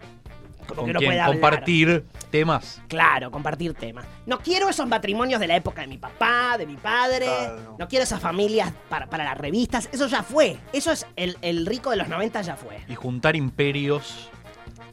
Como 0.65 0.81
Con 0.81 0.85
que 0.87 0.93
no 0.93 0.99
quien 0.99 1.09
puede 1.09 1.19
hablar. 1.21 1.39
compartir 1.39 2.05
temas. 2.31 2.81
Claro, 2.87 3.31
compartir 3.31 3.73
temas. 3.73 4.05
No 4.25 4.39
quiero 4.39 4.69
esos 4.69 4.87
matrimonios 4.87 5.39
de 5.39 5.47
la 5.47 5.55
época 5.55 5.81
de 5.81 5.87
mi 5.87 5.97
papá, 5.97 6.57
de 6.57 6.65
mi 6.65 6.75
padre. 6.77 7.25
Claro, 7.25 7.59
no. 7.61 7.75
no. 7.79 7.87
quiero 7.87 8.03
esas 8.03 8.19
familias 8.19 8.71
para, 8.89 9.07
para 9.07 9.23
las 9.23 9.37
revistas. 9.37 9.89
Eso 9.91 10.07
ya 10.07 10.23
fue. 10.23 10.57
Eso 10.71 10.91
es 10.91 11.05
el, 11.15 11.37
el 11.41 11.65
rico 11.65 11.89
de 11.91 11.97
los 11.97 12.07
90 12.07 12.41
ya 12.41 12.55
fue. 12.55 12.79
Y 12.87 12.95
juntar 12.95 13.35
imperios. 13.35 14.29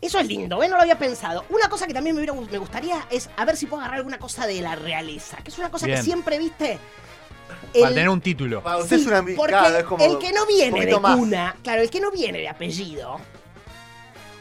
Eso 0.00 0.18
es 0.18 0.26
lindo, 0.26 0.62
¿eh? 0.62 0.68
No 0.68 0.76
lo 0.76 0.82
había 0.82 0.98
pensado. 0.98 1.44
Una 1.50 1.68
cosa 1.68 1.86
que 1.86 1.92
también 1.92 2.16
me, 2.16 2.22
hubiera, 2.22 2.32
me 2.50 2.58
gustaría 2.58 3.04
es 3.10 3.28
a 3.36 3.44
ver 3.44 3.56
si 3.56 3.66
puedo 3.66 3.80
agarrar 3.82 3.98
alguna 3.98 4.18
cosa 4.18 4.46
de 4.46 4.60
la 4.62 4.74
realeza. 4.74 5.36
Que 5.38 5.50
es 5.50 5.58
una 5.58 5.70
cosa 5.70 5.86
que 5.86 6.02
siempre, 6.02 6.38
viste. 6.38 6.78
Para 7.74 7.88
tener 7.90 8.08
un 8.08 8.20
título. 8.20 8.62
Para 8.62 8.78
usted 8.78 8.96
Sí, 8.96 9.02
es 9.02 9.08
una 9.08 9.20
ambi- 9.22 9.36
porque 9.36 9.52
claro, 9.52 9.76
es 9.78 9.84
como 9.84 10.04
el 10.04 10.18
que 10.18 10.32
no 10.32 10.46
viene 10.46 10.86
de 10.86 10.98
más. 10.98 11.16
cuna, 11.16 11.56
claro, 11.62 11.82
el 11.82 11.90
que 11.90 12.00
no 12.00 12.10
viene 12.10 12.38
de 12.38 12.48
apellido, 12.48 13.20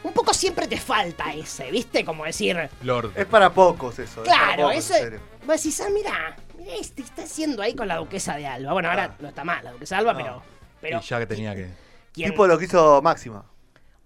un 0.02 0.12
poco 0.12 0.32
siempre 0.34 0.66
te 0.66 0.78
falta 0.78 1.32
ese, 1.32 1.70
¿viste? 1.70 2.04
Como 2.04 2.24
decir, 2.24 2.68
Lord. 2.82 3.12
Es 3.16 3.26
para 3.26 3.50
pocos 3.52 3.98
eso. 3.98 4.22
claro, 4.22 4.70
eso 4.70 4.94
es. 4.94 5.00
serio. 5.00 5.20
Vos 5.46 5.56
decís, 5.56 5.80
ah, 5.80 5.88
mira, 5.92 6.36
mira 6.58 6.72
este 6.74 7.02
está 7.02 7.22
haciendo 7.24 7.62
ahí 7.62 7.74
con 7.74 7.88
la 7.88 7.96
duquesa 7.96 8.36
de 8.36 8.46
Alba. 8.46 8.72
Bueno, 8.72 8.88
ahora 8.90 9.04
Ah. 9.12 9.16
no 9.20 9.28
está 9.28 9.44
mal 9.44 9.62
la 9.64 9.72
duquesa 9.72 9.96
de 9.96 10.00
Alba, 10.00 10.12
No. 10.12 10.18
pero. 10.18 10.42
pero 10.80 10.98
y 11.00 11.02
ya 11.02 11.18
que 11.18 11.26
tenía 11.26 11.54
que. 11.54 11.68
¿quién? 12.12 12.30
Tipo 12.30 12.46
lo 12.46 12.58
que 12.58 12.64
hizo 12.66 13.00
Máxima. 13.02 13.44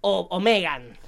o, 0.00 0.26
o 0.30 0.40
Megan. 0.40 0.98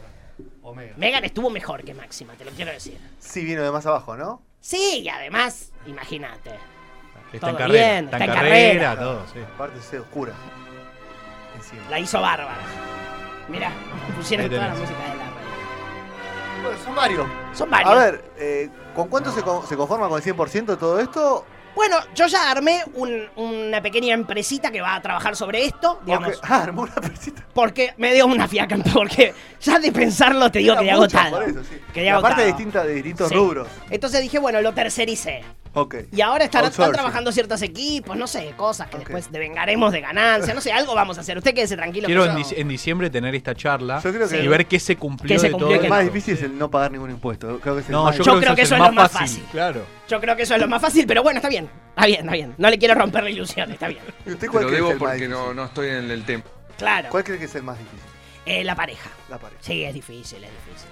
Omega. 0.62 0.94
Megan 0.96 1.24
estuvo 1.24 1.48
mejor 1.48 1.84
que 1.84 1.94
Máxima, 1.94 2.34
te 2.34 2.44
lo 2.44 2.50
quiero 2.50 2.72
decir. 2.72 2.98
Sí, 3.20 3.44
vino 3.44 3.62
de 3.62 3.70
más 3.70 3.86
abajo, 3.86 4.16
¿no? 4.16 4.42
Sí, 4.60 5.02
y 5.04 5.08
además, 5.08 5.70
imagínate. 5.86 6.50
Está 7.32 7.50
en 7.50 7.56
Todo 7.56 7.56
carrera. 7.58 7.86
bien, 7.92 8.04
está, 8.06 8.16
en 8.18 8.26
carrera, 8.32 8.84
carrera. 8.94 8.98
todo, 8.98 9.26
sí. 9.32 9.38
Aparte 9.54 9.80
se 9.82 9.98
oscura. 10.00 10.32
Encima. 11.56 11.82
La 11.90 12.00
hizo 12.00 12.20
bárbara. 12.20 12.56
Mirá, 13.48 13.70
pusieron 14.16 14.48
toda 14.48 14.68
la 14.68 14.74
música 14.74 14.98
de 14.98 15.08
la 15.08 15.14
radio. 15.14 15.26
Bueno, 16.62 16.78
son 16.84 16.94
varios. 16.94 17.26
Son 17.54 17.70
varios. 17.70 17.90
A 17.90 17.94
ver, 17.94 18.24
eh, 18.38 18.68
¿con 18.94 19.08
cuánto 19.08 19.30
se, 19.32 19.42
con- 19.42 19.66
se 19.66 19.76
conforma 19.76 20.08
con 20.08 20.18
el 20.18 20.24
100% 20.24 20.66
de 20.66 20.76
todo 20.76 20.98
esto? 21.00 21.44
Bueno, 21.76 21.96
yo 22.14 22.26
ya 22.26 22.50
armé 22.50 22.82
un- 22.94 23.28
una 23.36 23.82
pequeña 23.82 24.14
empresita 24.14 24.70
que 24.72 24.80
va 24.80 24.94
a 24.94 25.02
trabajar 25.02 25.36
sobre 25.36 25.64
esto, 25.66 26.00
digamos. 26.06 26.30
Porque- 26.32 26.40
ah, 26.52 26.62
armó 26.62 26.82
una 26.82 26.94
persita. 26.94 27.44
Porque 27.54 27.94
me 27.98 28.14
dio 28.14 28.26
una 28.26 28.48
fiaca, 28.48 28.76
porque 28.94 29.34
ya 29.60 29.78
de 29.78 29.92
pensarlo 29.92 30.50
te 30.50 30.58
digo 30.60 30.72
Era 30.72 30.80
quedé 30.82 30.92
mucho, 30.96 31.18
agotado. 31.18 31.36
por 31.36 31.48
eso, 31.50 31.62
sí. 31.64 31.80
Quedé 31.92 32.06
Y 32.06 32.08
aparte 32.08 32.26
agotado. 32.42 32.46
distintas, 32.48 32.86
de 32.86 32.94
distintos 32.94 33.28
Sí. 33.28 33.34
rubros. 33.34 33.68
Entonces 33.90 34.22
dije, 34.22 34.38
bueno, 34.38 34.60
lo 34.62 34.72
tercericé. 34.72 35.44
Y 36.10 36.20
ahora 36.22 36.44
están, 36.44 36.70
trabajando 36.72 37.30
ciertos 37.32 37.60
equipos, 37.60 38.16
no 38.16 38.26
sé, 38.26 38.54
cosas 38.56 38.88
que 38.88 38.96
después 38.98 39.30
devengaremos 39.30 39.92
de 39.92 40.00
ganancia, 40.00 40.54
no 40.54 40.60
sé, 40.62 40.72
algo 40.72 40.94
vamos 40.94 41.18
a 41.18 41.20
hacer. 41.20 41.36
Usted 41.36 41.54
quédese 41.54 41.76
tranquilo. 41.76 42.06
Quiero 42.06 42.24
en, 42.24 42.32
yo- 42.32 42.38
dic- 42.38 42.54
en 42.56 42.68
diciembre 42.68 43.10
tener 43.10 43.34
esta 43.34 43.54
charla 43.54 44.00
Yo 44.02 44.10
creo 44.12 44.26
que- 44.28 44.42
y 44.42 44.48
ver 44.48 44.66
qué 44.66 44.80
se 44.80 44.96
cumplió 44.96 45.34
Qué 45.34 45.38
se 45.38 45.46
de 45.48 45.52
cumplió, 45.52 45.68
todo 45.72 45.78
qué 45.80 45.86
El 45.86 45.90
no. 45.90 45.94
más 45.96 46.04
difícil 46.04 46.34
es 46.34 46.42
el 46.42 46.56
no 46.58 46.70
pagar 46.70 46.92
ningún 46.92 47.10
impuesto. 47.10 47.58
Creo 47.60 47.74
que 47.74 47.80
es 47.82 47.86
el 47.88 47.92
No, 47.92 48.04
más 48.04 48.16
yo, 48.16 48.24
Yo 48.24 48.32
creo, 48.32 48.40
creo 48.42 48.56
que 48.56 48.62
eso 48.62 48.74
es 48.74 48.80
el 48.80 48.86
lo 48.86 48.92
más 48.92 48.94
más 48.94 49.12
fácil. 49.12 49.28
fácil. 49.42 49.44
Claro. 49.52 49.82
Yo 50.08 50.20
creo 50.20 50.36
que 50.36 50.42
eso 50.44 50.54
es 50.54 50.60
lo 50.60 50.68
más 50.68 50.80
fácil, 50.80 51.06
pero 51.06 51.22
bueno, 51.22 51.38
está 51.38 51.48
bien. 51.50 51.68
Está 51.90 52.06
bien, 52.06 52.20
está 52.20 52.32
bien. 52.32 52.54
No 52.56 52.70
le 52.70 52.78
quiero 52.78 52.94
romper 52.94 53.24
la 53.24 53.30
ilusión, 53.30 53.70
está 53.70 53.88
bien. 53.88 54.00
¿Y 54.24 54.30
usted 54.30 54.40
Te 54.40 54.48
cuál 54.48 54.62
lo 54.64 54.68
cree 54.70 54.80
que 54.80 54.84
debo 54.84 54.88
es 54.88 54.94
el 54.94 55.00
más 55.02 55.10
porque 55.12 55.28
no, 55.28 55.36
difícil? 55.38 55.56
no 55.56 55.64
estoy 55.64 55.88
en 55.90 56.10
el 56.10 56.24
tema. 56.24 56.42
Claro. 56.78 57.08
¿Cuál 57.10 57.24
cree 57.24 57.38
que 57.38 57.44
es 57.44 57.54
el 57.54 57.62
más 57.62 57.78
difícil? 57.78 58.00
Eh, 58.46 58.64
la 58.64 58.74
pareja. 58.74 59.10
La 59.28 59.38
pareja. 59.38 59.60
Sí, 59.62 59.84
es 59.84 59.92
difícil, 59.92 60.42
es 60.42 60.50
difícil. 60.50 60.88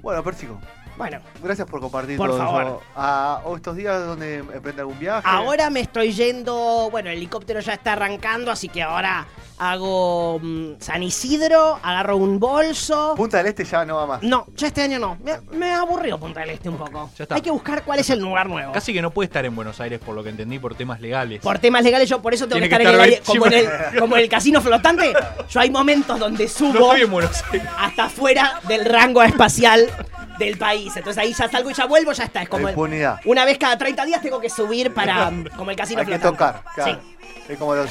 Bueno, 0.00 0.24
Pérsico, 0.24 0.60
Bueno, 0.96 1.20
gracias 1.42 1.66
por 1.68 1.80
compartir 1.80 2.16
Por 2.16 2.28
todo 2.30 2.38
favor. 2.38 2.62
eso. 2.62 2.82
Ah, 2.94 3.40
¿O 3.44 3.56
estos 3.56 3.76
días 3.76 4.04
donde 4.04 4.38
emprende 4.38 4.80
algún 4.82 4.98
viaje? 4.98 5.26
ahora 5.28 5.70
me 5.70 5.80
estoy 5.80 6.12
yendo. 6.12 6.88
Bueno, 6.90 7.10
el 7.10 7.16
helicóptero 7.16 7.60
ya 7.60 7.74
está 7.74 7.92
arrancando, 7.94 8.50
así 8.50 8.68
que 8.68 8.82
ahora 8.82 9.26
hago 9.58 10.38
mm, 10.42 10.72
San 10.80 11.02
Isidro, 11.02 11.78
agarro 11.82 12.16
un 12.16 12.38
bolso. 12.38 13.14
Punta 13.16 13.38
del 13.38 13.46
Este 13.46 13.64
ya 13.64 13.84
no 13.84 13.96
va 13.96 14.06
más. 14.06 14.22
No, 14.22 14.46
ya 14.54 14.66
este 14.66 14.82
año 14.82 14.98
no. 14.98 15.16
Me, 15.22 15.40
me 15.56 15.72
aburrió 15.72 16.18
Punta 16.18 16.40
del 16.40 16.50
Este 16.50 16.68
un 16.68 16.76
poco. 16.76 17.10
Ya 17.16 17.24
está. 17.24 17.34
Hay 17.36 17.42
que 17.42 17.50
buscar 17.50 17.84
cuál 17.84 17.98
es 18.00 18.10
el 18.10 18.18
lugar 18.20 18.48
nuevo. 18.48 18.72
Casi 18.72 18.92
que 18.92 19.00
no 19.00 19.10
puede 19.10 19.26
estar 19.26 19.44
en 19.44 19.54
Buenos 19.56 19.80
Aires, 19.80 19.98
por 19.98 20.14
lo 20.14 20.22
que 20.22 20.30
entendí, 20.30 20.58
por 20.58 20.74
temas 20.74 21.00
legales. 21.00 21.40
Por 21.40 21.58
temas 21.58 21.82
legales, 21.84 22.08
yo 22.08 22.20
por 22.20 22.34
eso 22.34 22.46
tengo 22.46 22.60
Tiene 22.60 22.68
que 22.68 22.76
que 22.76 22.82
estar, 22.82 22.94
en 22.94 23.00
el 23.00 23.12
estar 23.14 23.30
aire. 23.30 23.40
Como 23.40 23.46
en, 23.46 23.52
ahí 23.54 23.90
el, 23.94 24.00
como 24.00 24.16
en 24.16 24.22
el 24.22 24.28
casino 24.28 24.60
flotante, 24.60 25.12
yo 25.48 25.60
hay 25.60 25.70
momentos 25.70 26.18
donde 26.18 26.44
no 26.44 26.50
subo 26.50 26.68
estoy 26.92 27.02
en 27.02 27.10
Buenos 27.10 27.42
Aires. 27.50 27.68
hasta 27.78 28.08
fuera 28.08 28.60
del 28.68 28.84
rango 28.84 29.22
espacial 29.22 29.88
del 30.38 30.56
país. 30.58 30.96
Entonces 30.96 31.22
ahí 31.22 31.32
ya 31.32 31.48
salgo 31.48 31.70
y 31.70 31.74
ya 31.74 31.86
vuelvo, 31.86 32.12
ya 32.12 32.24
está. 32.24 32.42
Es 32.42 32.48
como 32.48 32.64
La 32.64 32.70
el- 32.70 32.74
impunidad. 32.74 33.20
una 33.24 33.44
vez 33.44 33.58
cada 33.58 33.76
30 33.78 34.04
días 34.04 34.20
tengo 34.22 34.40
que 34.40 34.50
subir 34.50 34.92
para 34.92 35.30
como 35.56 35.70
el 35.70 35.76
casino 35.76 36.00
Hay 36.00 36.06
que 36.06 36.18
flotante. 36.18 36.36
tocar. 36.38 36.64
Claro. 36.74 37.00
Sí. 37.02 37.52
Es 37.52 37.58
como 37.58 37.74
los. 37.74 37.90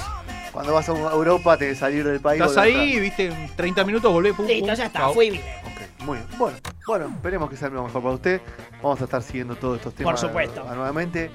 Cuando 0.51 0.73
vas 0.73 0.89
a 0.89 0.91
Europa, 0.91 1.55
te 1.57 1.69
que 1.69 1.75
salir 1.75 2.03
del 2.05 2.19
país. 2.19 2.41
Estás 2.41 2.57
ahí, 2.57 2.99
viste, 2.99 3.27
en 3.27 3.55
30 3.55 3.85
minutos 3.85 4.11
volvés. 4.11 4.33
pum, 4.33 4.45
Listo, 4.45 4.65
pum, 4.67 4.75
ya 4.75 4.85
está, 4.85 4.99
chao. 4.99 5.13
fui 5.13 5.29
atrás. 5.29 5.43
Ok, 5.65 6.03
muy 6.05 6.17
bien. 6.17 6.27
Bueno, 6.37 6.57
bueno, 6.87 7.05
esperemos 7.15 7.49
que 7.49 7.55
sea 7.55 7.69
lo 7.69 7.83
mejor 7.83 8.01
para 8.01 8.15
usted. 8.15 8.41
Vamos 8.81 8.99
a 8.99 9.03
estar 9.05 9.21
siguiendo 9.21 9.55
todos 9.55 9.77
estos 9.77 9.93
temas 9.95 10.11
Por 10.19 10.19
supuesto. 10.29 10.63
nuevamente. 10.65 11.29